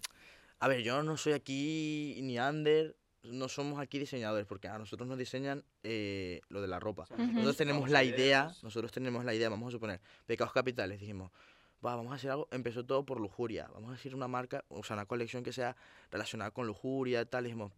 A 0.60 0.68
ver, 0.68 0.82
yo 0.82 1.02
no 1.02 1.16
soy 1.16 1.32
aquí 1.34 2.18
ni 2.22 2.38
under, 2.38 2.96
no 3.24 3.48
somos 3.48 3.80
aquí 3.80 3.98
diseñadores, 3.98 4.46
porque 4.46 4.68
a 4.68 4.78
nosotros 4.78 5.08
nos 5.08 5.18
diseñan 5.18 5.64
eh, 5.82 6.40
lo 6.48 6.60
de 6.60 6.68
la 6.68 6.78
ropa. 6.80 7.04
Ujú. 7.10 7.22
Nosotros 7.26 7.56
tenemos 7.56 7.90
la 7.90 8.04
idea, 8.04 8.52
nosotros 8.62 8.90
tenemos 8.92 9.24
la 9.24 9.34
idea, 9.34 9.48
vamos 9.48 9.68
a 9.68 9.70
suponer, 9.72 10.00
Pecados 10.26 10.52
Capitales, 10.52 11.00
dijimos, 11.00 11.30
va, 11.84 11.94
vamos 11.96 12.12
a 12.12 12.16
hacer 12.16 12.30
algo, 12.30 12.48
empezó 12.50 12.84
todo 12.84 13.04
por 13.04 13.20
lujuria, 13.20 13.68
vamos 13.74 13.90
a 13.90 13.92
decir 13.94 14.14
una 14.14 14.28
marca, 14.28 14.64
o 14.68 14.82
sea, 14.84 14.94
una 14.94 15.06
colección 15.06 15.42
que 15.42 15.52
sea 15.52 15.76
relacionada 16.10 16.50
con 16.52 16.66
lujuria 16.66 17.24
tal, 17.24 17.44
y 17.44 17.48
dijimos, 17.48 17.72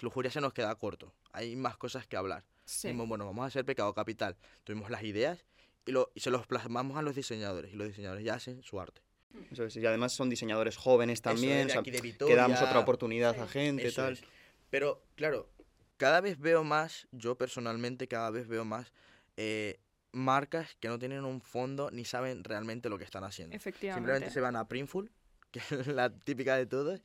lujuria 0.00 0.30
se 0.30 0.40
nos 0.40 0.52
queda 0.52 0.74
corto, 0.74 1.12
hay 1.32 1.54
más 1.56 1.76
cosas 1.76 2.06
que 2.06 2.16
hablar. 2.16 2.44
Sí. 2.64 2.88
Dijimos, 2.88 3.08
bueno, 3.08 3.26
vamos 3.26 3.42
a 3.44 3.46
hacer 3.46 3.64
Pecado 3.64 3.92
Capital. 3.94 4.36
Tuvimos 4.62 4.90
las 4.90 5.02
ideas 5.02 5.44
y, 5.90 5.92
lo, 5.92 6.12
y 6.14 6.20
se 6.20 6.30
los 6.30 6.46
plasmamos 6.46 6.96
a 6.96 7.02
los 7.02 7.16
diseñadores, 7.16 7.72
y 7.72 7.76
los 7.76 7.88
diseñadores 7.88 8.24
ya 8.24 8.34
hacen 8.34 8.62
su 8.62 8.80
arte. 8.80 9.02
eso 9.50 9.64
es, 9.64 9.76
y 9.76 9.84
además 9.84 10.12
son 10.12 10.30
diseñadores 10.30 10.76
jóvenes 10.76 11.14
es, 11.14 11.22
también, 11.22 11.66
de 11.66 11.72
o 11.78 11.82
sea, 11.82 11.82
que 11.82 12.36
damos 12.36 12.62
otra 12.62 12.78
oportunidad 12.78 13.38
a 13.38 13.48
gente, 13.48 13.90
tal. 13.90 14.12
es. 14.12 14.22
Pero, 14.70 15.02
claro, 15.16 15.48
cada 15.96 16.20
vez 16.20 16.38
veo 16.38 16.62
más, 16.62 17.08
yo 17.10 17.36
personalmente 17.36 18.06
cada 18.06 18.30
vez 18.30 18.46
veo 18.46 18.64
más 18.64 18.92
eh, 19.36 19.80
marcas 20.12 20.76
que 20.78 20.86
no 20.86 20.98
tienen 20.98 21.24
un 21.24 21.40
fondo 21.40 21.90
ni 21.90 22.04
saben 22.04 22.44
realmente 22.44 22.88
lo 22.88 22.96
que 22.96 23.04
están 23.04 23.24
haciendo. 23.24 23.56
Efectivamente. 23.56 24.00
Simplemente 24.00 24.32
se 24.32 24.40
van 24.40 24.54
a 24.54 24.68
Printful, 24.68 25.10
que 25.50 25.58
es 25.58 25.88
la 25.88 26.10
típica 26.10 26.56
de 26.56 26.66
todos, 26.66 27.00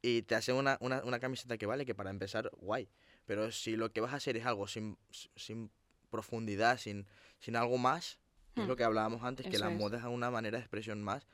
y 0.00 0.22
te 0.22 0.34
hacen 0.34 0.54
una, 0.54 0.78
una, 0.80 1.04
una 1.04 1.20
camiseta 1.20 1.58
que 1.58 1.66
vale, 1.66 1.84
que 1.84 1.94
para 1.94 2.08
empezar, 2.08 2.50
guay. 2.56 2.88
Pero 3.26 3.52
si 3.52 3.76
lo 3.76 3.92
que 3.92 4.00
vas 4.00 4.14
a 4.14 4.16
hacer 4.16 4.38
es 4.38 4.46
algo 4.46 4.66
sin, 4.66 4.96
sin 5.36 5.70
profundidad, 6.10 6.78
sin, 6.78 7.06
sin 7.38 7.54
algo 7.54 7.76
más, 7.76 8.18
es 8.56 8.64
Hmm. 8.64 8.68
lo 8.68 8.76
que 8.76 8.84
hablábamos 8.84 9.22
antes, 9.22 9.46
que 9.46 9.58
la 9.58 9.70
es. 9.72 9.78
moda 9.78 9.98
es 9.98 10.04
una 10.04 10.30
manera 10.30 10.58
de 10.58 10.62
expresión 10.62 11.02
más, 11.02 11.26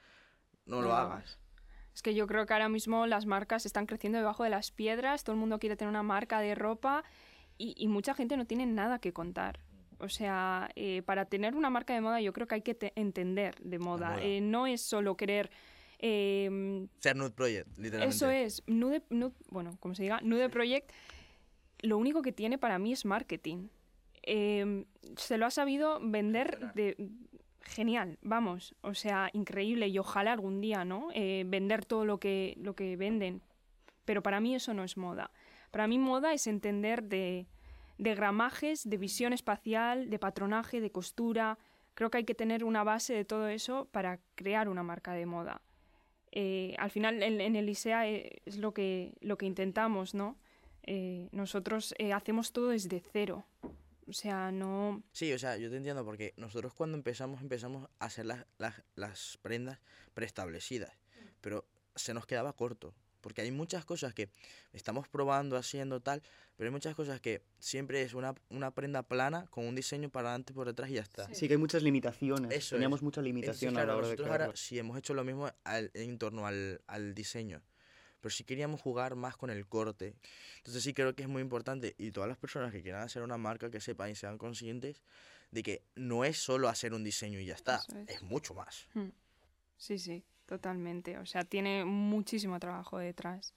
no, 0.67 0.77
No 0.77 0.83
lo 0.83 0.95
hagas. 0.95 1.39
Es 1.95 2.03
que 2.03 2.15
yo 2.15 2.27
creo 2.27 2.45
que 2.45 2.53
ahora 2.53 2.69
mismo 2.69 3.07
las 3.07 3.25
marcas 3.25 3.65
están 3.65 3.87
creciendo 3.87 4.19
debajo 4.19 4.45
de 4.45 4.51
las 4.51 4.71
piedras, 4.71 5.25
todo 5.25 5.33
el 5.35 5.41
mundo 5.41 5.59
quiere 5.59 5.77
tener 5.77 5.89
una 5.89 6.03
marca 6.03 6.41
de 6.41 6.55
ropa 6.55 7.05
y, 7.57 7.75
y 7.79 7.89
mucha 7.89 8.13
gente 8.15 8.37
no 8.37 8.45
tiene 8.47 8.67
nada 8.67 8.99
que 8.99 9.13
contar. 9.15 9.61
O 9.99 10.11
sea, 10.11 10.69
eh, 10.77 11.01
para 11.07 11.25
tener 11.25 11.55
una 11.55 11.71
marca 11.71 11.95
de 11.95 12.03
moda 12.03 12.21
yo 12.21 12.35
creo 12.35 12.47
que 12.47 12.57
hay 12.57 12.61
que 12.63 12.75
te- 12.75 12.93
entender 12.97 13.55
de 13.63 13.79
moda. 13.79 14.11
moda. 14.11 14.23
Eh, 14.23 14.43
no 14.43 14.67
es 14.67 14.83
solo 14.83 15.17
querer... 15.17 15.51
eh, 15.99 16.87
Ser 17.01 17.17
Nude 17.17 17.31
Project, 17.31 17.69
literalmente. 17.79 18.15
eso 18.15 18.29
es, 18.31 18.63
Nude, 18.67 19.03
Nude- 19.09 19.33
bueno, 19.49 19.79
como 19.81 19.95
se 19.95 20.03
diga, 20.03 20.21
Nude 20.21 20.51
Project, 20.51 20.91
lo 21.81 21.97
único 21.97 22.21
que 22.21 22.33
tiene 22.33 22.59
para 22.59 22.79
mí 22.79 22.93
es 22.93 23.07
marketing. 23.07 23.69
Eh, 24.27 24.85
se 25.17 25.39
lo 25.39 25.47
ha 25.47 25.51
sabido 25.51 25.99
vender 26.03 26.73
de 26.75 27.11
genial, 27.63 28.19
vamos, 28.23 28.75
o 28.83 28.95
sea, 28.95 29.31
increíble 29.33 29.89
y 29.89 29.99
ojalá 29.99 30.33
algún 30.33 30.61
día, 30.61 30.85
¿no? 30.85 31.09
Eh, 31.15 31.45
vender 31.47 31.85
todo 31.85 32.05
lo 32.05 32.19
que, 32.19 32.55
lo 32.59 32.75
que 32.75 32.97
venden. 32.97 33.43
Pero 34.05 34.23
para 34.23 34.41
mí 34.41 34.55
eso 34.55 34.73
no 34.73 34.85
es 34.85 34.97
moda. 34.97 35.31
Para 35.71 35.89
mí 35.89 35.99
moda 35.99 36.33
es 36.33 36.47
entender 36.47 37.03
de, 37.03 37.49
de 37.99 38.15
gramajes, 38.15 38.89
de 38.89 38.97
visión 38.97 39.33
espacial, 39.33 40.11
de 40.11 40.19
patronaje, 40.19 40.81
de 40.81 40.91
costura. 40.91 41.59
Creo 41.95 42.11
que 42.11 42.19
hay 42.19 42.25
que 42.25 42.35
tener 42.35 42.63
una 42.63 42.85
base 42.85 43.15
de 43.15 43.25
todo 43.25 43.49
eso 43.49 43.89
para 43.91 44.21
crear 44.37 44.69
una 44.69 44.83
marca 44.83 45.13
de 45.13 45.27
moda. 45.27 45.61
Eh, 46.33 46.75
al 46.79 46.91
final 46.91 47.23
en, 47.23 47.41
en 47.41 47.57
el 47.57 47.69
ISEA 47.69 48.09
eh, 48.09 48.43
es 48.45 48.59
lo 48.59 48.75
que, 48.75 49.15
lo 49.21 49.39
que 49.39 49.47
intentamos, 49.47 50.15
¿no? 50.15 50.37
Eh, 50.83 51.29
nosotros 51.33 51.95
hacemos 52.15 52.53
todo 52.53 52.69
desde 52.69 53.01
cero. 53.01 53.45
O 54.09 54.13
sea, 54.13 54.53
no... 54.53 55.03
Sí, 55.13 55.33
o 55.33 55.39
sea, 55.39 55.57
yo 55.57 55.69
te 55.71 55.77
entiendo 55.77 56.05
porque 56.05 56.33
nosotros 56.37 56.73
cuando 56.75 56.97
empezamos, 56.97 57.41
empezamos 57.43 57.89
a 57.99 58.05
hacer 58.07 58.27
las, 58.27 58.47
las, 58.59 58.83
las 58.95 59.39
prendas 59.43 59.81
preestablecidas, 60.15 60.93
pero 61.41 61.67
se 61.95 62.15
nos 62.15 62.27
quedaba 62.27 62.53
corto, 62.53 62.95
porque 63.21 63.41
hay 63.41 63.51
muchas 63.51 63.85
cosas 63.85 64.15
que 64.15 64.29
estamos 64.73 65.09
probando, 65.09 65.57
haciendo 65.57 66.01
tal, 66.01 66.23
pero 66.57 66.69
hay 66.69 66.73
muchas 66.73 66.95
cosas 66.95 67.21
que 67.21 67.43
siempre 67.59 68.03
es 68.03 68.15
una, 68.15 68.35
una 68.51 68.71
prenda 68.71 69.03
plana 69.03 69.47
con 69.51 69.67
un 69.67 69.75
diseño 69.75 70.09
para 70.09 70.29
adelante 70.29 70.53
y 70.53 70.55
por 70.55 70.67
detrás 70.69 70.89
y 70.91 70.95
ya 70.95 71.03
está. 71.03 71.33
Sí, 71.35 71.49
que 71.49 71.55
hay 71.55 71.59
muchas 71.59 71.83
limitaciones. 71.83 72.53
Eso 72.55 72.77
Teníamos 72.77 72.99
es. 73.01 73.03
mucha 73.03 73.21
Entonces, 73.21 73.35
limitación 73.35 73.75
claro, 73.75 73.91
a 73.91 73.95
la 73.95 73.99
hora 73.99 74.07
de 74.07 74.13
nosotros 74.13 74.29
ahora 74.29 74.39
crearlo. 74.45 74.57
sí 74.57 74.79
hemos 74.79 74.97
hecho 74.99 75.15
lo 75.15 75.25
mismo 75.25 75.51
al- 75.65 75.91
en 75.95 76.19
torno 76.19 76.47
al, 76.47 76.81
al 76.87 77.15
diseño, 77.15 77.61
pero 78.27 78.35
sí 78.35 78.43
queríamos 78.43 78.83
jugar 78.83 79.15
más 79.15 79.37
con 79.37 79.51
el 79.51 79.69
corte. 79.69 80.17
Entonces 80.57 80.83
sí 80.83 80.93
creo 80.93 81.15
que 81.15 81.23
es 81.23 81.29
muy 81.29 81.41
importante 81.41 81.95
y 81.97 82.11
todas 82.11 82.29
las 82.29 82.37
personas 82.37 82.73
que 82.73 82.83
quieran 82.83 83.03
hacer 83.03 83.23
una 83.23 83.39
marca 83.39 83.71
que 83.71 83.79
sepan 83.79 84.11
y 84.11 84.17
sean 84.17 84.37
conscientes 84.37 85.01
de 85.53 85.63
que 85.63 85.85
no 85.95 86.25
es 86.25 86.37
solo 86.37 86.69
hacer 86.69 86.93
un 86.93 87.05
diseño 87.05 87.39
y 87.39 87.47
ya 87.47 87.55
está, 87.55 87.77
es. 87.77 88.17
es 88.17 88.23
mucho 88.23 88.53
más. 88.53 88.89
Hmm. 88.95 89.11
Sí, 89.77 90.01
sí, 90.01 90.25
totalmente. 90.45 91.19
O 91.19 91.25
sea, 91.25 91.45
tiene 91.45 91.85
muchísimo 91.85 92.59
trabajo 92.59 92.99
detrás. 92.99 93.55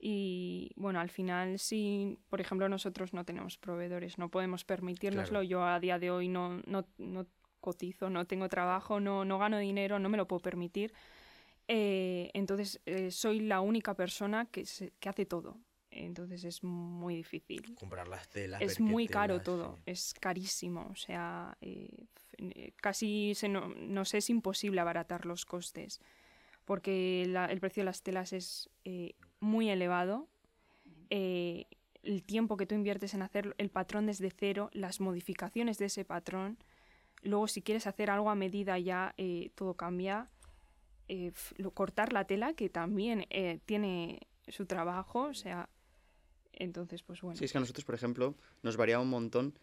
Y 0.00 0.72
bueno, 0.76 0.98
al 0.98 1.10
final, 1.10 1.58
si, 1.58 2.18
por 2.30 2.40
ejemplo, 2.40 2.70
nosotros 2.70 3.12
no 3.12 3.26
tenemos 3.26 3.58
proveedores, 3.58 4.16
no 4.16 4.30
podemos 4.30 4.64
permitírnoslo. 4.64 5.40
Claro. 5.40 5.42
Yo 5.42 5.66
a 5.66 5.78
día 5.80 5.98
de 5.98 6.10
hoy 6.10 6.28
no, 6.28 6.62
no, 6.64 6.86
no 6.96 7.26
cotizo, 7.60 8.08
no 8.08 8.26
tengo 8.26 8.48
trabajo, 8.48 9.00
no, 9.00 9.26
no 9.26 9.38
gano 9.38 9.58
dinero, 9.58 9.98
no 9.98 10.08
me 10.08 10.16
lo 10.16 10.26
puedo 10.26 10.40
permitir. 10.40 10.94
Eh, 11.68 12.30
entonces, 12.34 12.80
eh, 12.86 13.10
soy 13.10 13.40
la 13.40 13.60
única 13.60 13.94
persona 13.94 14.46
que, 14.46 14.66
se- 14.66 14.92
que 15.00 15.08
hace 15.08 15.26
todo. 15.26 15.58
Entonces 15.90 16.44
es 16.44 16.62
muy 16.64 17.16
difícil. 17.16 17.74
Comprar 17.74 18.08
las 18.08 18.28
telas. 18.28 18.62
Es 18.62 18.80
muy 18.80 19.06
caro 19.06 19.34
telas, 19.34 19.44
todo, 19.44 19.76
sí. 19.76 19.82
es 19.86 20.14
carísimo, 20.14 20.88
o 20.90 20.96
sea, 20.96 21.56
eh, 21.60 22.06
casi 22.76 23.34
se 23.34 23.48
no, 23.48 23.68
nos 23.68 24.14
es 24.14 24.30
imposible 24.30 24.80
abaratar 24.80 25.26
los 25.26 25.44
costes, 25.44 26.00
porque 26.64 27.26
la- 27.28 27.44
el 27.46 27.60
precio 27.60 27.82
de 27.82 27.84
las 27.86 28.02
telas 28.02 28.32
es 28.32 28.70
muy 29.40 29.68
elevado, 29.68 30.28
el 31.10 32.22
tiempo 32.24 32.56
que 32.56 32.66
tú 32.66 32.74
inviertes 32.74 33.12
en 33.14 33.22
hacer 33.22 33.54
el 33.58 33.68
patrón 33.70 34.06
desde 34.06 34.30
cero, 34.30 34.70
las 34.72 35.00
modificaciones 35.00 35.76
de 35.78 35.86
ese 35.86 36.04
patrón, 36.04 36.56
luego 37.22 37.48
si 37.48 37.60
quieres 37.62 37.86
hacer 37.86 38.10
algo 38.10 38.30
a 38.30 38.34
medida 38.34 38.78
ya 38.78 39.14
todo 39.54 39.74
cambia, 39.74 40.30
eh, 41.08 41.32
cortar 41.74 42.12
la 42.12 42.24
tela 42.26 42.54
que 42.54 42.68
también 42.68 43.26
eh, 43.30 43.58
tiene 43.66 44.20
su 44.48 44.66
trabajo, 44.66 45.24
o 45.24 45.34
sea, 45.34 45.68
entonces 46.52 47.02
pues 47.02 47.20
bueno. 47.20 47.36
Sí, 47.38 47.44
es 47.44 47.52
que 47.52 47.58
a 47.58 47.60
nosotros, 47.60 47.84
por 47.84 47.94
ejemplo, 47.94 48.34
nos 48.62 48.76
variaba 48.76 49.02
un 49.02 49.10
montón 49.10 49.58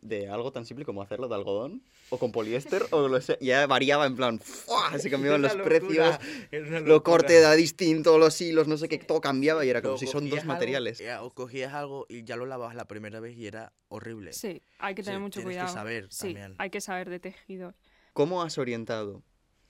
de 0.00 0.28
algo 0.28 0.52
tan 0.52 0.64
simple 0.64 0.84
como 0.84 1.02
hacerlo 1.02 1.26
de 1.26 1.34
algodón 1.34 1.82
o 2.10 2.18
con 2.18 2.30
poliéster 2.30 2.82
o 2.92 3.08
lo 3.08 3.20
sé, 3.20 3.36
ya 3.40 3.66
variaba 3.66 4.06
en 4.06 4.14
plan, 4.14 4.38
¡fua! 4.38 4.96
se 4.96 5.10
cambiaban 5.10 5.42
los 5.42 5.56
locura, 5.56 6.18
precios, 6.20 6.82
lo 6.86 7.02
corte 7.02 7.36
era 7.38 7.52
distinto, 7.54 8.16
los 8.18 8.40
hilos, 8.40 8.68
no 8.68 8.76
sé 8.76 8.88
qué, 8.88 8.98
todo 8.98 9.20
cambiaba 9.20 9.64
y 9.64 9.70
era 9.70 9.82
como 9.82 9.96
si 9.96 10.06
son 10.06 10.28
dos 10.30 10.40
algo, 10.40 10.52
materiales. 10.52 10.98
ya, 10.98 11.22
o 11.24 11.30
cogías 11.34 11.72
algo 11.74 12.06
y 12.08 12.22
ya 12.22 12.36
lo 12.36 12.46
lavabas 12.46 12.76
la 12.76 12.86
primera 12.86 13.18
vez 13.18 13.36
y 13.36 13.46
era 13.46 13.72
horrible. 13.88 14.32
Sí, 14.34 14.62
hay 14.78 14.94
que 14.94 15.02
Sí, 15.02 15.06
tener 15.06 15.20
mucho 15.20 15.40
tienes 15.40 15.56
que 15.56 15.58
cuidado. 15.62 15.74
saber 15.74 16.06
sí, 16.10 16.26
también. 16.34 16.54
hay 16.58 16.70
que 16.70 16.80
saber 16.80 17.10
de 17.10 17.18
tejidos. 17.18 17.74
¿Cómo 18.12 18.42
has 18.42 18.56
orientado 18.58 19.22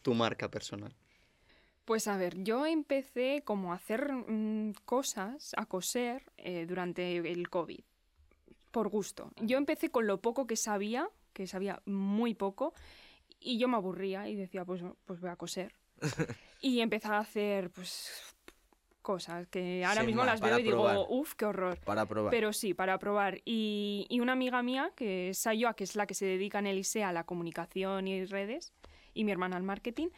tu 0.03 0.13
marca 0.15 0.51
personal? 0.51 0.95
Pues 1.89 2.07
a 2.07 2.19
ver, 2.19 2.45
yo 2.45 2.67
empecé 2.67 3.41
como 3.47 3.73
a 3.73 3.77
hacer 3.77 4.13
mm, 4.13 4.75
cosas, 4.85 5.55
a 5.57 5.65
coser 5.65 6.23
eh, 6.37 6.67
durante 6.69 7.17
el 7.17 7.49
COVID, 7.49 7.81
por 8.71 8.91
gusto. 8.91 9.33
Yo 9.41 9.57
empecé 9.57 9.89
con 9.89 10.07
lo 10.07 10.21
poco 10.21 10.47
que 10.47 10.57
sabía, 10.57 11.09
que 11.33 11.47
sabía 11.47 11.81
muy 11.87 12.35
poco, 12.35 12.75
y 13.41 13.57
yo 13.57 13.69
me 13.69 13.79
aburría 13.79 14.29
y 14.29 14.35
decía, 14.35 14.67
pues, 14.67 14.83
pues 15.07 15.19
voy 15.19 15.31
a 15.31 15.37
coser. 15.37 15.73
y 16.61 16.81
empecé 16.81 17.09
a 17.09 17.21
hacer, 17.21 17.71
pues, 17.71 18.37
cosas 19.01 19.49
que 19.49 19.83
ahora 19.83 20.03
mismo 20.03 20.27
las 20.27 20.43
veo 20.43 20.59
y 20.59 20.65
digo, 20.65 21.07
uff, 21.09 21.37
qué 21.37 21.47
horror. 21.47 21.81
Para 21.87 22.05
probar. 22.05 22.31
Pero 22.31 22.53
sí, 22.53 22.75
para 22.75 22.99
probar. 22.99 23.41
Y, 23.47 24.05
y 24.11 24.21
una 24.21 24.33
amiga 24.33 24.63
mía, 24.63 24.93
que 24.95 25.31
es 25.31 25.39
Sayoa, 25.39 25.73
que 25.73 25.85
es 25.85 25.97
la 25.97 26.07
que 26.07 26.13
se 26.13 26.27
dedica 26.27 26.59
en 26.59 26.67
el 26.67 26.77
ISEA 26.77 27.09
a 27.09 27.13
la 27.15 27.25
comunicación 27.25 28.09
y 28.09 28.27
redes, 28.27 28.75
y 29.15 29.25
mi 29.25 29.33
hermana 29.33 29.57
al 29.57 29.63
marketing. 29.63 30.09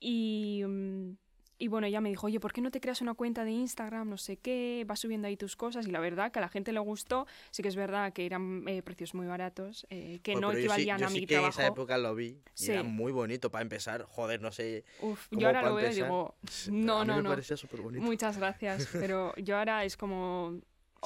Y, 0.00 0.62
mm, 0.66 1.16
y 1.58 1.68
bueno, 1.68 1.86
ella 1.86 2.02
me 2.02 2.10
dijo, 2.10 2.26
oye, 2.26 2.38
¿por 2.38 2.52
qué 2.52 2.60
no 2.60 2.70
te 2.70 2.80
creas 2.80 3.00
una 3.00 3.14
cuenta 3.14 3.42
de 3.44 3.50
Instagram? 3.50 4.10
No 4.10 4.18
sé 4.18 4.36
qué, 4.36 4.84
vas 4.86 5.00
subiendo 5.00 5.26
ahí 5.26 5.38
tus 5.38 5.56
cosas. 5.56 5.86
Y 5.86 5.90
la 5.90 6.00
verdad 6.00 6.30
que 6.30 6.38
a 6.38 6.42
la 6.42 6.50
gente 6.50 6.70
le 6.70 6.80
gustó. 6.80 7.26
Sí 7.50 7.62
que 7.62 7.68
es 7.68 7.76
verdad 7.76 8.12
que 8.12 8.26
eran 8.26 8.64
eh, 8.68 8.82
precios 8.82 9.14
muy 9.14 9.26
baratos, 9.26 9.86
eh, 9.88 10.20
que 10.22 10.34
no 10.34 10.50
yo 10.50 10.52
sí- 10.52 10.58
equivalían 10.58 11.00
yo 11.00 11.06
a 11.06 11.08
sí 11.10 11.20
mi 11.20 11.26
que 11.26 11.34
en 11.34 11.40
trabajo. 11.40 11.60
esa 11.60 11.66
época 11.68 11.96
lo 11.96 12.14
vi 12.14 12.42
y 12.58 12.70
era 12.70 12.82
Sí. 12.82 12.88
muy 12.88 13.10
bonito 13.10 13.50
para 13.50 13.62
empezar. 13.62 14.02
Joder, 14.02 14.42
no 14.42 14.52
sé. 14.52 14.84
Uf, 15.00 15.28
yo 15.30 15.46
ahora 15.46 15.62
lo 15.62 15.74
veo 15.76 15.90
y 15.90 15.94
digo, 15.94 16.34
no, 16.70 16.98
a 17.00 17.04
mí 17.04 17.08
no, 17.08 17.16
me 17.16 17.22
no. 17.22 17.30
parecía 17.30 17.56
súper 17.56 17.80
bonito. 17.80 18.04
Muchas 18.04 18.36
gracias, 18.36 18.86
pero 19.00 19.34
yo 19.36 19.56
ahora 19.56 19.82
es 19.84 19.96
como 19.96 20.60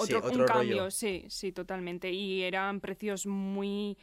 Sí, 0.05 0.15
otro, 0.15 0.31
un 0.33 0.47
cambio, 0.47 0.91
sí, 0.91 1.27
sí, 1.29 1.53
totalmente. 1.53 2.11
Y 2.11 2.43
eran 2.43 2.81
precios 2.81 3.27
muy 3.27 3.97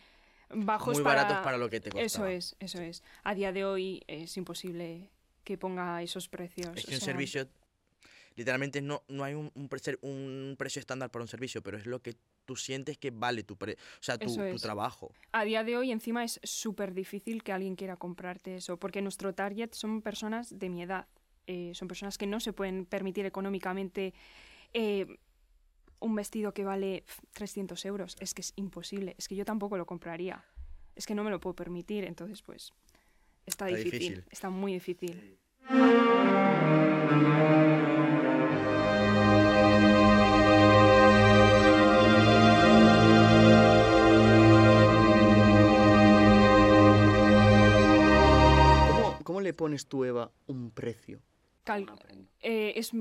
bajos 0.49 0.95
Muy 0.95 1.03
para... 1.03 1.23
baratos 1.23 1.43
para 1.43 1.57
lo 1.57 1.69
que 1.69 1.79
te 1.79 1.89
costaba. 1.91 2.05
Eso 2.05 2.25
es, 2.27 2.55
eso 2.59 2.81
es. 2.81 3.03
A 3.23 3.35
día 3.35 3.51
de 3.51 3.65
hoy 3.65 4.03
es 4.07 4.37
imposible 4.37 5.09
que 5.43 5.57
ponga 5.57 6.01
esos 6.01 6.27
precios. 6.27 6.75
Es 6.75 6.85
que 6.85 6.95
un 6.95 6.99
sea, 6.99 7.13
servicio, 7.13 7.47
literalmente 8.35 8.81
no, 8.81 9.03
no 9.07 9.23
hay 9.23 9.33
un, 9.33 9.51
un, 9.55 9.69
pre- 9.69 9.97
un 10.01 10.55
precio 10.57 10.79
estándar 10.79 11.09
para 11.09 11.23
un 11.23 11.29
servicio, 11.29 11.61
pero 11.63 11.77
es 11.77 11.85
lo 11.85 12.01
que 12.01 12.15
tú 12.45 12.55
sientes 12.55 12.97
que 12.97 13.11
vale 13.11 13.43
tu, 13.43 13.57
pre- 13.57 13.73
o 13.73 14.03
sea, 14.03 14.17
tu, 14.17 14.33
trabajo. 14.59 15.11
A 15.33 15.43
día 15.43 15.63
de 15.63 15.75
hoy 15.77 15.91
encima 15.91 16.23
es 16.23 16.39
súper 16.43 16.93
difícil 16.93 17.43
que 17.43 17.51
alguien 17.51 17.75
quiera 17.75 17.97
comprarte 17.97 18.55
eso, 18.55 18.77
porque 18.77 19.01
nuestro 19.01 19.33
target 19.33 19.73
son 19.73 20.01
personas 20.01 20.57
de 20.57 20.69
mi 20.69 20.83
edad. 20.83 21.07
Eh, 21.45 21.71
son 21.73 21.87
personas 21.87 22.17
que 22.17 22.27
no 22.27 22.39
se 22.39 22.51
pueden 22.51 22.85
permitir 22.85 23.25
económicamente 23.25 24.13
eh, 24.73 25.17
un 25.99 26.15
vestido 26.15 26.53
que 26.53 26.63
vale 26.63 27.03
pf, 27.05 27.21
300 27.33 27.85
euros. 27.85 28.15
Es 28.19 28.33
que 28.33 28.41
es 28.41 28.53
imposible. 28.55 29.15
Es 29.17 29.27
que 29.27 29.35
yo 29.35 29.45
tampoco 29.45 29.77
lo 29.77 29.85
compraría. 29.85 30.43
Es 30.95 31.05
que 31.05 31.15
no 31.15 31.23
me 31.23 31.29
lo 31.31 31.39
puedo 31.39 31.55
permitir. 31.55 32.03
Entonces, 32.05 32.41
pues, 32.41 32.73
está, 33.45 33.67
Está 33.67 33.77
difícil. 33.77 33.99
difícil. 33.99 34.25
Está 34.31 34.49
muy 34.49 34.73
difícil. 34.73 35.37
¿Cómo, 48.91 49.19
cómo 49.23 49.41
le 49.41 49.53
pones 49.53 49.87
tú, 49.87 50.03
Eva, 50.03 50.31
un 50.47 50.71
precio? 50.71 51.21
Cal- 51.67 51.85
eh, 52.41 52.73
es 52.75 52.91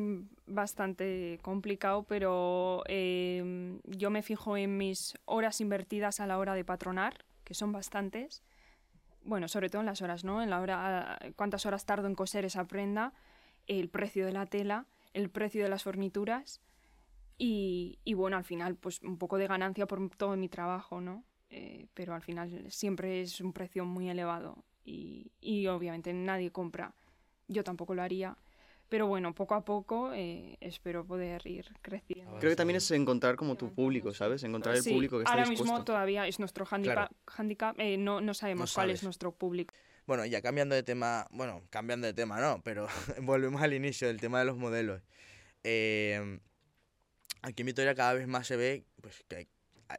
bastante 0.46 1.38
complicado, 1.42 2.02
pero 2.04 2.82
eh, 2.86 3.78
yo 3.84 4.10
me 4.10 4.22
fijo 4.22 4.56
en 4.56 4.76
mis 4.76 5.14
horas 5.24 5.60
invertidas 5.60 6.20
a 6.20 6.26
la 6.26 6.38
hora 6.38 6.54
de 6.54 6.64
patronar, 6.64 7.24
que 7.44 7.54
son 7.54 7.72
bastantes. 7.72 8.42
Bueno, 9.24 9.48
sobre 9.48 9.68
todo 9.70 9.80
en 9.80 9.86
las 9.86 10.02
horas, 10.02 10.24
¿no? 10.24 10.42
En 10.42 10.50
la 10.50 10.60
hora, 10.60 11.18
cuántas 11.36 11.66
horas 11.66 11.84
tardo 11.84 12.06
en 12.06 12.14
coser 12.14 12.44
esa 12.44 12.64
prenda, 12.66 13.12
el 13.66 13.88
precio 13.88 14.24
de 14.26 14.32
la 14.32 14.46
tela, 14.46 14.86
el 15.14 15.30
precio 15.30 15.62
de 15.64 15.68
las 15.70 15.82
fornituras 15.82 16.60
y, 17.38 17.98
y 18.04 18.14
bueno, 18.14 18.36
al 18.36 18.44
final, 18.44 18.76
pues 18.76 19.02
un 19.02 19.18
poco 19.18 19.36
de 19.38 19.46
ganancia 19.46 19.86
por 19.86 20.08
todo 20.16 20.36
mi 20.36 20.48
trabajo, 20.48 21.00
¿no? 21.00 21.24
Eh, 21.50 21.86
pero 21.94 22.14
al 22.14 22.22
final 22.22 22.70
siempre 22.70 23.20
es 23.22 23.40
un 23.40 23.52
precio 23.52 23.84
muy 23.84 24.08
elevado 24.08 24.64
y, 24.84 25.30
y 25.40 25.66
obviamente 25.66 26.12
nadie 26.12 26.50
compra. 26.50 26.94
Yo 27.48 27.62
tampoco 27.64 27.94
lo 27.94 28.02
haría. 28.02 28.36
Pero 28.88 29.06
bueno, 29.08 29.34
poco 29.34 29.54
a 29.54 29.64
poco 29.64 30.12
eh, 30.14 30.56
espero 30.60 31.04
poder 31.04 31.44
ir 31.46 31.66
creciendo. 31.82 32.38
Creo 32.38 32.50
que 32.52 32.56
también 32.56 32.76
es 32.76 32.88
encontrar 32.92 33.34
como 33.36 33.56
tu 33.56 33.74
público, 33.74 34.14
¿sabes? 34.14 34.44
Encontrar 34.44 34.76
el 34.76 34.82
Sí, 34.82 34.90
público 34.92 35.16
que 35.18 35.24
está 35.24 35.32
ahora 35.32 35.42
dispuesto. 35.48 35.64
mismo 35.72 35.84
todavía 35.84 36.26
es 36.28 36.38
nuestro 36.38 36.64
handicap, 36.70 37.10
handicap, 37.26 37.74
eh, 37.80 37.96
no, 37.96 38.20
no 38.20 38.32
sabemos 38.34 38.72
cuál 38.72 38.90
es 38.90 39.02
nuestro 39.02 39.32
público. 39.32 39.74
Bueno, 40.06 40.24
ya 40.24 40.40
cambiando 40.40 40.76
de 40.76 40.84
tema, 40.84 41.26
bueno, 41.30 41.62
cambiando 41.70 42.06
de 42.06 42.14
tema 42.14 42.40
no, 42.40 42.62
pero 42.62 42.86
volvemos 43.22 43.60
al 43.60 43.74
inicio 43.74 44.06
del 44.06 44.20
tema 44.20 44.38
de 44.38 44.44
los 44.44 44.56
modelos. 44.56 45.02
Eh, 45.64 46.38
aquí 47.42 47.62
en 47.62 47.66
Vitoria 47.66 47.94
cada 47.96 48.14
vez 48.14 48.28
más 48.28 48.46
se 48.46 48.56
ve 48.56 48.84
pues, 49.02 49.24
que 49.26 49.48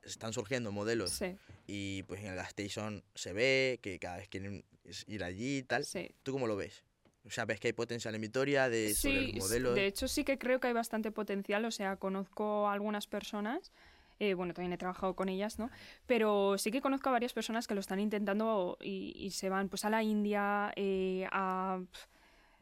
están 0.03 0.31
surgiendo 0.33 0.71
modelos 0.71 1.11
Sí, 1.11 1.35
y 1.65 2.03
pues 2.03 2.21
en 2.23 2.35
la 2.37 2.43
station 2.43 3.03
se 3.15 3.33
ve 3.33 3.79
que 3.81 3.99
cada 3.99 4.17
vez 4.17 4.29
quieren 4.29 4.63
ir 5.07 5.23
allí 5.25 5.57
y 5.57 5.63
tal. 5.63 5.83
sí. 5.83 6.09
¿Tú 6.23 6.31
cómo 6.31 6.47
lo 6.47 6.55
ves? 6.55 6.83
O 7.27 7.31
sea, 7.31 7.45
¿ves 7.45 7.59
que 7.59 7.67
hay 7.67 7.73
potencial 7.73 8.15
en 8.15 8.21
Vitoria 8.21 8.69
de, 8.69 8.93
sobre 8.95 9.15
Sí, 9.21 9.25
los 9.27 9.35
s- 9.35 9.37
modelos? 9.39 9.75
de 9.75 9.85
hecho 9.85 10.07
sí 10.07 10.23
que 10.23 10.37
creo 10.37 10.59
que 10.59 10.67
hay 10.67 10.73
bastante 10.73 11.11
potencial, 11.11 11.65
o 11.65 11.71
sea, 11.71 11.97
conozco 11.97 12.67
a 12.67 12.73
algunas 12.73 13.05
personas, 13.07 13.71
eh, 14.19 14.33
bueno, 14.33 14.53
también 14.53 14.73
he 14.73 14.77
trabajado 14.77 15.13
con 15.15 15.29
ellas, 15.29 15.59
¿no? 15.59 15.69
Pero 16.07 16.57
sí 16.57 16.71
que 16.71 16.81
conozco 16.81 17.09
a 17.09 17.11
varias 17.11 17.33
personas 17.33 17.67
que 17.67 17.75
lo 17.75 17.81
están 17.81 17.99
intentando 17.99 18.77
y, 18.81 19.13
y 19.15 19.31
se 19.31 19.49
van 19.49 19.67
pues 19.69 19.83
a 19.85 19.89
la 19.89 20.01
India, 20.03 20.71
eh, 20.75 21.27
a... 21.31 21.81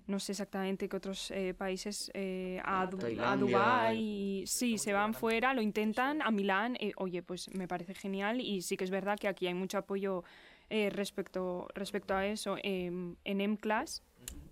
No 0.08 0.19
sé 0.19 0.34
exactamente 0.34 0.88
qué 0.88 0.97
otros 0.97 1.32
eh, 1.32 1.56
países, 1.58 2.12
eh, 2.13 2.62
a, 2.63 2.86
Du- 2.86 2.99
a 3.23 3.36
Dubái, 3.38 3.97
y- 3.97 4.43
sí, 4.45 4.78
se 4.78 4.93
van 4.93 5.15
fuera, 5.15 5.56
lo 5.56 5.62
intentan, 5.63 6.21
a 6.21 6.30
Milán, 6.30 6.78
eh, 6.80 6.91
oye, 6.97 7.23
pues 7.23 7.49
me 7.56 7.67
parece 7.67 7.95
genial 7.95 8.39
y 8.39 8.62
sí 8.62 8.78
que 8.78 8.84
es 8.84 8.91
verdad 8.91 9.17
que 9.17 9.28
aquí 9.28 9.47
hay 9.47 9.56
mucho 9.56 9.80
apoyo 9.80 10.23
eh, 10.69 10.91
respecto, 10.91 11.67
respecto 11.73 12.13
a 12.13 12.28
eso. 12.28 12.56
Em, 12.62 13.15
en 13.23 13.41
M-Class, 13.41 14.04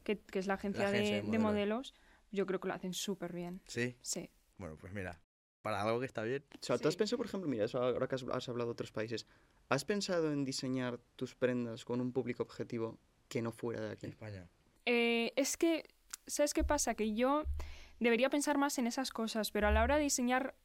que, 0.03 0.19
que 0.19 0.39
es 0.39 0.47
la 0.47 0.55
agencia, 0.55 0.87
agencia 0.87 1.15
de, 1.17 1.21
de 1.23 1.31
de 1.31 1.39
modelos. 1.39 1.93
yo 2.31 2.45
creo 2.45 2.59
que 2.59 2.67
lo 2.67 2.73
hacen 2.73 2.93
súper 2.93 3.33
bien. 3.33 3.61
Sí, 3.67 3.95
Sí. 4.01 4.29
bueno, 4.57 4.75
pues 4.77 4.91
mira, 4.93 5.19
para 5.61 5.81
algo 5.81 5.99
que 5.99 6.05
está 6.05 6.23
bien. 6.23 6.43
O 6.53 6.57
sea, 6.63 6.77
¿tú 6.77 6.87
has 6.87 6.93
Sí. 6.95 6.97
pensado, 6.99 7.17
por 7.17 7.25
ejemplo, 7.27 7.49
mira, 7.49 7.65
eso 7.65 7.81
ahora 7.81 8.07
que 8.07 8.15
has, 8.15 8.23
has 8.23 8.49
hablado 8.49 8.69
de 8.69 8.73
otros 8.73 8.91
países, 8.91 9.25
¿has 9.69 9.85
pensado 9.85 10.31
en 10.33 10.43
diseñar 10.43 10.99
tus 11.15 11.35
prendas 11.35 11.85
con 11.85 12.01
un 12.01 12.11
público 12.11 12.43
objetivo 12.43 12.97
que 13.29 13.41
no 13.41 13.51
fuera 13.51 13.81
de 13.81 13.91
aquí? 13.91 14.07
España. 14.07 14.47
Eh, 14.85 15.31
es 15.35 15.55
que, 15.57 15.85
¿sabes 16.27 16.53
qué 16.53 16.63
pasa? 16.63 16.95
Que 16.95 17.13
yo 17.13 17.43
debería 17.99 18.29
pensar 18.29 18.57
más 18.57 18.77
en 18.77 18.87
esas 18.87 19.11
cosas, 19.11 19.51
pero 19.51 19.67
a 19.67 19.71
la 19.71 19.83
hora 19.83 19.95
de 19.97 20.03
diseñar, 20.03 20.55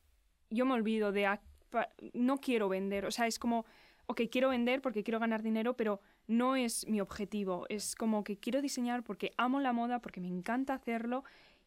yo 0.51 0.67
me 0.67 0.75
olvido 0.75 1.13
de... 1.13 1.27
a- 1.27 1.41
pa- 1.71 1.91
no 2.15 2.39
quiero 2.39 2.69
vender, 2.69 3.05
o 3.05 3.11
sea, 3.11 3.27
es 3.27 3.39
como, 3.39 3.67
ok, 4.07 4.23
quiero 4.33 4.49
vender 4.49 4.81
porque 4.83 5.05
quiero 5.05 5.21
ganar 5.21 5.43
dinero, 5.43 5.77
pero 5.77 6.01
no 6.29 6.55
es 6.55 6.87
mi 6.87 7.01
objetivo. 7.01 7.67
Es 7.69 7.97
como 7.97 8.23
que 8.23 8.39
quiero 8.39 8.63
diseñar 8.63 9.03
porque 9.03 9.33
amo 9.37 9.59
la 9.59 9.73
moda, 9.73 10.01
porque 10.01 10.21
me 10.21 10.29
encanta 10.29 10.75
hacerlo 10.75 11.25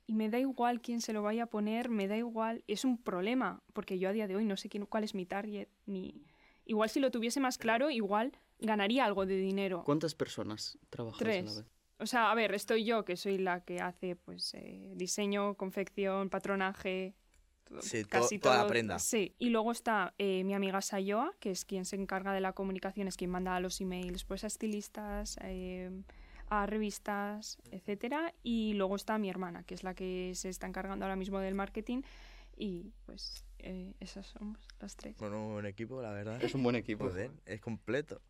y 0.07 0.13
me 0.13 0.29
da 0.29 0.39
igual 0.39 0.81
quién 0.81 1.01
se 1.01 1.13
lo 1.13 1.21
vaya 1.23 1.43
a 1.43 1.47
poner, 1.47 1.89
me 1.89 2.07
da 2.07 2.15
igual. 2.15 2.63
Es 2.67 2.85
un 2.85 2.97
problema, 2.97 3.61
porque 3.73 3.99
yo 3.99 4.09
a 4.09 4.13
día 4.13 4.27
de 4.27 4.35
hoy 4.35 4.45
no 4.45 4.55
sé 4.55 4.69
quién, 4.69 4.85
cuál 4.85 5.03
es 5.03 5.13
mi 5.13 5.25
target, 5.25 5.67
ni... 5.85 6.23
Igual 6.63 6.89
si 6.89 6.99
lo 6.99 7.11
tuviese 7.11 7.39
más 7.39 7.57
claro, 7.57 7.89
igual 7.89 8.31
ganaría 8.59 9.03
algo 9.03 9.25
de 9.25 9.35
dinero. 9.35 9.83
¿Cuántas 9.83 10.13
personas 10.13 10.77
trabajan 10.89 11.15
a 11.15 11.29
la 11.29 11.31
Tres. 11.31 11.57
vez? 11.57 11.65
O 11.97 12.05
sea, 12.05 12.31
a 12.31 12.35
ver, 12.35 12.53
estoy 12.53 12.85
yo, 12.85 13.03
que 13.03 13.17
soy 13.17 13.39
la 13.39 13.63
que 13.63 13.79
hace 13.79 14.15
pues 14.15 14.53
eh, 14.53 14.91
diseño, 14.95 15.55
confección, 15.55 16.29
patronaje. 16.29 17.15
Sí, 17.79 18.03
to- 18.03 18.09
casi 18.09 18.39
toda 18.39 18.55
la 18.55 18.61
todo. 18.61 18.69
prenda. 18.69 18.99
Sí. 18.99 19.33
Y 19.39 19.49
luego 19.49 19.71
está 19.71 20.13
eh, 20.17 20.43
mi 20.43 20.53
amiga 20.53 20.81
Sayoa, 20.81 21.33
que 21.39 21.51
es 21.51 21.63
quien 21.65 21.85
se 21.85 21.95
encarga 21.95 22.33
de 22.33 22.41
la 22.41 22.53
comunicación, 22.53 23.07
es 23.07 23.15
quien 23.17 23.29
manda 23.29 23.59
los 23.59 23.79
emails 23.81 24.25
pues, 24.25 24.43
a 24.43 24.47
estilistas, 24.47 25.37
eh, 25.41 25.89
a 26.49 26.65
revistas, 26.65 27.57
etcétera. 27.71 28.33
Y 28.43 28.73
luego 28.73 28.95
está 28.95 29.17
mi 29.17 29.29
hermana, 29.29 29.63
que 29.63 29.73
es 29.73 29.83
la 29.83 29.93
que 29.93 30.33
se 30.35 30.49
está 30.49 30.67
encargando 30.67 31.05
ahora 31.05 31.15
mismo 31.15 31.39
del 31.39 31.55
marketing. 31.55 32.01
Y 32.57 32.91
pues 33.05 33.45
eh, 33.59 33.93
esas 33.99 34.27
somos 34.27 34.59
las 34.79 34.95
tres. 34.95 35.15
Bueno, 35.17 35.47
un 35.47 35.53
buen 35.53 35.65
equipo, 35.65 36.01
la 36.01 36.11
verdad. 36.11 36.43
Es 36.43 36.53
un 36.53 36.63
buen 36.63 36.75
equipo. 36.75 37.05
Joder, 37.09 37.31
es 37.45 37.61
completo. 37.61 38.21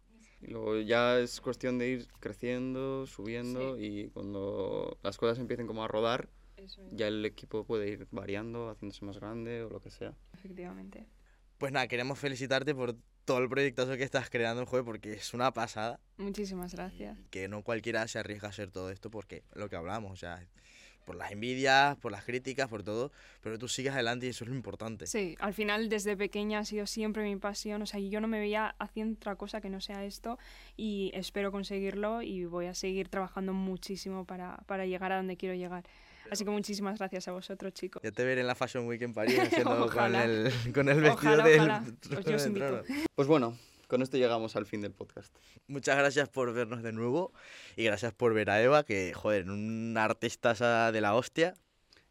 Y 0.42 0.48
luego 0.48 0.80
ya 0.80 1.20
es 1.20 1.40
cuestión 1.42 1.78
de 1.78 1.90
ir 1.90 2.08
creciendo, 2.20 3.06
subiendo 3.06 3.78
y 3.78 4.10
cuando 4.14 4.98
las 5.04 5.18
cosas 5.18 5.38
empiecen 5.38 5.68
como 5.68 5.84
a 5.84 5.88
rodar, 5.88 6.30
Eso 6.64 6.82
es, 6.84 6.90
ya 6.92 7.08
el 7.08 7.26
equipo 7.26 7.64
puede 7.64 7.90
ir 7.90 8.08
variando, 8.12 8.70
haciéndose 8.70 9.06
más 9.06 9.20
grande 9.20 9.64
o 9.64 9.70
lo 9.70 9.82
que 9.82 9.92
sea. 9.92 10.14
efectivamente. 10.34 11.08
Pues 11.58 11.72
nada, 11.72 11.88
queremos 11.88 12.18
felicitarte 12.18 12.74
por 12.74 12.96
todo 13.26 13.38
el 13.38 13.50
proyectazo 13.50 13.96
que 13.96 14.04
estás 14.04 14.30
creando, 14.30 14.66
joder, 14.66 14.84
porque 14.84 15.14
es 15.14 15.34
una 15.34 15.54
pasada. 15.54 16.00
Muchísimas 16.18 16.74
gracias. 16.74 17.18
Que 17.30 17.48
no 17.48 17.64
cualquiera 17.64 18.08
se 18.08 18.20
arriesga 18.20 18.48
a 18.48 18.52
hacer 18.52 18.72
todo 18.72 18.90
esto 18.90 19.12
porque 19.12 19.44
lo 19.54 19.70
que 19.70 19.76
hablamos, 19.76 20.12
o 20.12 20.16
sea, 20.16 20.44
por 21.06 21.16
las 21.16 21.32
envidias, 21.32 21.98
por 21.98 22.12
las 22.12 22.24
críticas, 22.24 22.68
por 22.68 22.84
todo, 22.84 23.12
pero 23.42 23.58
tú 23.58 23.68
sigues 23.68 23.94
adelante 23.94 24.26
y 24.26 24.30
eso 24.30 24.44
es 24.44 24.50
lo 24.50 24.56
importante. 24.56 25.08
Sí, 25.08 25.36
al 25.40 25.54
final 25.54 25.90
desde 25.90 26.16
pequeña 26.16 26.60
ha 26.60 26.66
sido 26.66 26.86
siempre 26.88 27.24
mi 27.24 27.36
pasión, 27.36 27.82
o 27.82 27.86
sea, 27.86 28.00
yo 28.00 28.22
no 28.22 28.28
me 28.28 28.40
veía 28.40 28.76
haciendo 28.80 29.18
otra 29.18 29.36
cosa 29.36 29.62
que 29.62 29.70
no 29.70 29.82
sea 29.82 30.06
esto 30.06 30.38
y 30.78 31.12
espero 31.14 31.52
conseguirlo 31.52 32.22
y 32.22 32.46
voy 32.46 32.68
a 32.68 32.74
seguir 32.74 33.10
trabajando 33.10 33.54
muchísimo 33.54 34.26
para, 34.26 34.58
para 34.68 34.86
llegar 34.86 35.12
a 35.12 35.18
donde 35.18 35.38
quiero 35.38 35.56
llegar. 35.56 35.84
Así 36.32 36.44
que 36.46 36.50
muchísimas 36.50 36.98
gracias 36.98 37.28
a 37.28 37.32
vosotros, 37.34 37.74
chicos. 37.74 38.02
Ya 38.04 38.12
te 38.12 38.24
veré 38.24 38.42
en 38.42 38.48
la 38.48 38.56
Fashion 38.56 38.88
Week 38.88 39.02
en 39.02 39.14
París 39.14 39.38
haciendo 39.42 39.88
con 39.90 40.16
el, 40.16 40.52
con 40.74 40.88
el 40.90 41.02
vestido 41.02 41.34
Ojalá, 41.34 41.44
del 41.44 41.60
ojalá. 41.60 41.84
trono 42.00 42.20
Os- 42.20 42.26
yo 42.26 42.36
os 42.36 42.42
de 42.44 42.48
invito. 42.48 42.68
trono. 42.84 42.84
Pues 43.14 43.28
bueno, 43.28 43.58
con 43.88 44.02
esto 44.02 44.18
llegamos 44.18 44.56
al 44.56 44.66
fin 44.66 44.82
del 44.82 44.94
podcast. 44.94 45.36
Muchas 45.68 45.98
gracias 45.98 46.30
por 46.30 46.54
vernos 46.54 46.82
de 46.84 46.94
nuevo 46.94 47.34
y 47.76 47.84
gracias 47.84 48.14
por 48.14 48.34
ver 48.34 48.50
a 48.50 48.62
Eva, 48.62 48.84
que, 48.84 49.14
joder, 49.14 49.50
una 49.50 50.06
artista 50.06 50.92
de 50.94 51.02
la 51.02 51.14
hostia. 51.16 51.54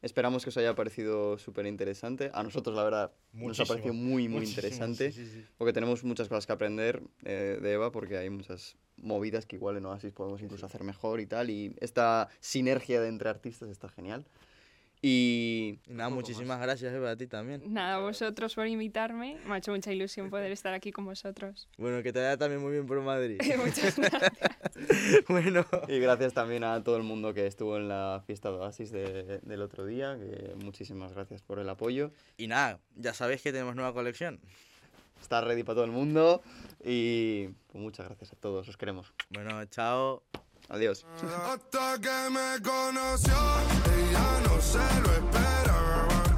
Esperamos 0.02 0.44
que 0.44 0.48
os 0.48 0.56
haya 0.56 0.74
parecido 0.74 1.36
súper 1.38 1.66
interesante. 1.66 2.30
A 2.32 2.42
nosotros, 2.42 2.74
la 2.74 2.84
verdad, 2.84 3.12
nos 3.32 3.60
ha 3.60 3.66
parecido 3.66 3.92
muy, 3.92 4.28
muy 4.28 4.40
Muchísimo, 4.40 4.66
interesante. 4.66 5.12
sí, 5.12 5.26
sí, 5.26 5.30
sí. 5.30 5.46
Porque 5.58 5.72
tenemos 5.74 6.04
muchas 6.04 6.28
cosas 6.28 6.46
que 6.46 6.52
aprender 6.52 7.02
eh, 7.24 7.58
de 7.60 7.72
Eva, 7.72 7.92
porque 7.92 8.16
hay 8.16 8.30
muchas 8.30 8.76
movidas 8.96 9.44
que 9.46 9.56
igual 9.56 9.76
en 9.76 9.86
Oasis 9.86 10.12
podemos 10.12 10.40
incluso 10.42 10.64
hacer 10.64 10.84
mejor 10.84 11.20
y 11.20 11.26
tal. 11.26 11.50
Y 11.50 11.74
esta 11.80 12.28
sinergia 12.40 13.00
de 13.00 13.08
entre 13.08 13.28
artistas 13.28 13.68
está 13.68 13.88
genial. 13.88 14.26
Y 15.02 15.78
nada, 15.88 16.10
muchísimas 16.10 16.60
gracias, 16.60 16.92
Eva, 16.92 17.12
a 17.12 17.16
ti 17.16 17.26
también. 17.26 17.62
Nada, 17.72 17.94
a 17.96 17.98
vosotros 18.00 18.54
por 18.54 18.66
invitarme. 18.66 19.38
Me 19.46 19.54
ha 19.54 19.56
hecho 19.56 19.72
mucha 19.72 19.90
ilusión 19.92 20.28
poder 20.28 20.52
estar 20.52 20.74
aquí 20.74 20.92
con 20.92 21.06
vosotros. 21.06 21.68
Bueno, 21.78 22.02
que 22.02 22.12
te 22.12 22.18
vaya 22.18 22.36
también 22.36 22.60
muy 22.60 22.72
bien 22.72 22.86
por 22.86 23.00
Madrid. 23.00 23.40
Muchas 23.64 23.96
gracias. 23.98 24.32
bueno, 25.28 25.64
Y 25.88 25.98
gracias 26.00 26.34
también 26.34 26.64
a 26.64 26.82
todo 26.84 26.98
el 26.98 27.02
mundo 27.02 27.32
que 27.32 27.46
estuvo 27.46 27.78
en 27.78 27.88
la 27.88 28.22
fiesta 28.26 28.50
de 28.50 28.56
Oasis 28.58 28.90
de- 28.92 29.38
del 29.42 29.62
otro 29.62 29.86
día, 29.86 30.18
que 30.18 30.54
muchísimas 30.62 31.12
gracias 31.14 31.40
por 31.42 31.58
el 31.60 31.68
apoyo. 31.70 32.10
y 32.36 32.46
nada, 32.48 32.78
ya 32.96 33.14
sabéis 33.14 33.40
que 33.40 33.52
tenemos 33.52 33.74
nueva 33.76 33.94
colección. 33.94 34.38
Está 35.20 35.40
ready 35.40 35.62
para 35.64 35.76
todo 35.76 35.84
el 35.84 35.90
mundo 35.92 36.42
y 36.84 37.48
pues, 37.68 37.82
muchas 37.82 38.06
gracias 38.06 38.32
a 38.32 38.36
todos, 38.36 38.68
os 38.68 38.76
queremos. 38.76 39.12
Bueno, 39.30 39.64
chao. 39.66 40.22
Adiós. 40.70 41.04
Hasta 41.46 41.98
que 42.00 42.30
me 42.30 42.62
conoció, 42.62 43.34
ella 43.34 44.40
no 44.46 44.62
se 44.62 44.78
lo 44.78 45.12
esperaba. 45.12 45.59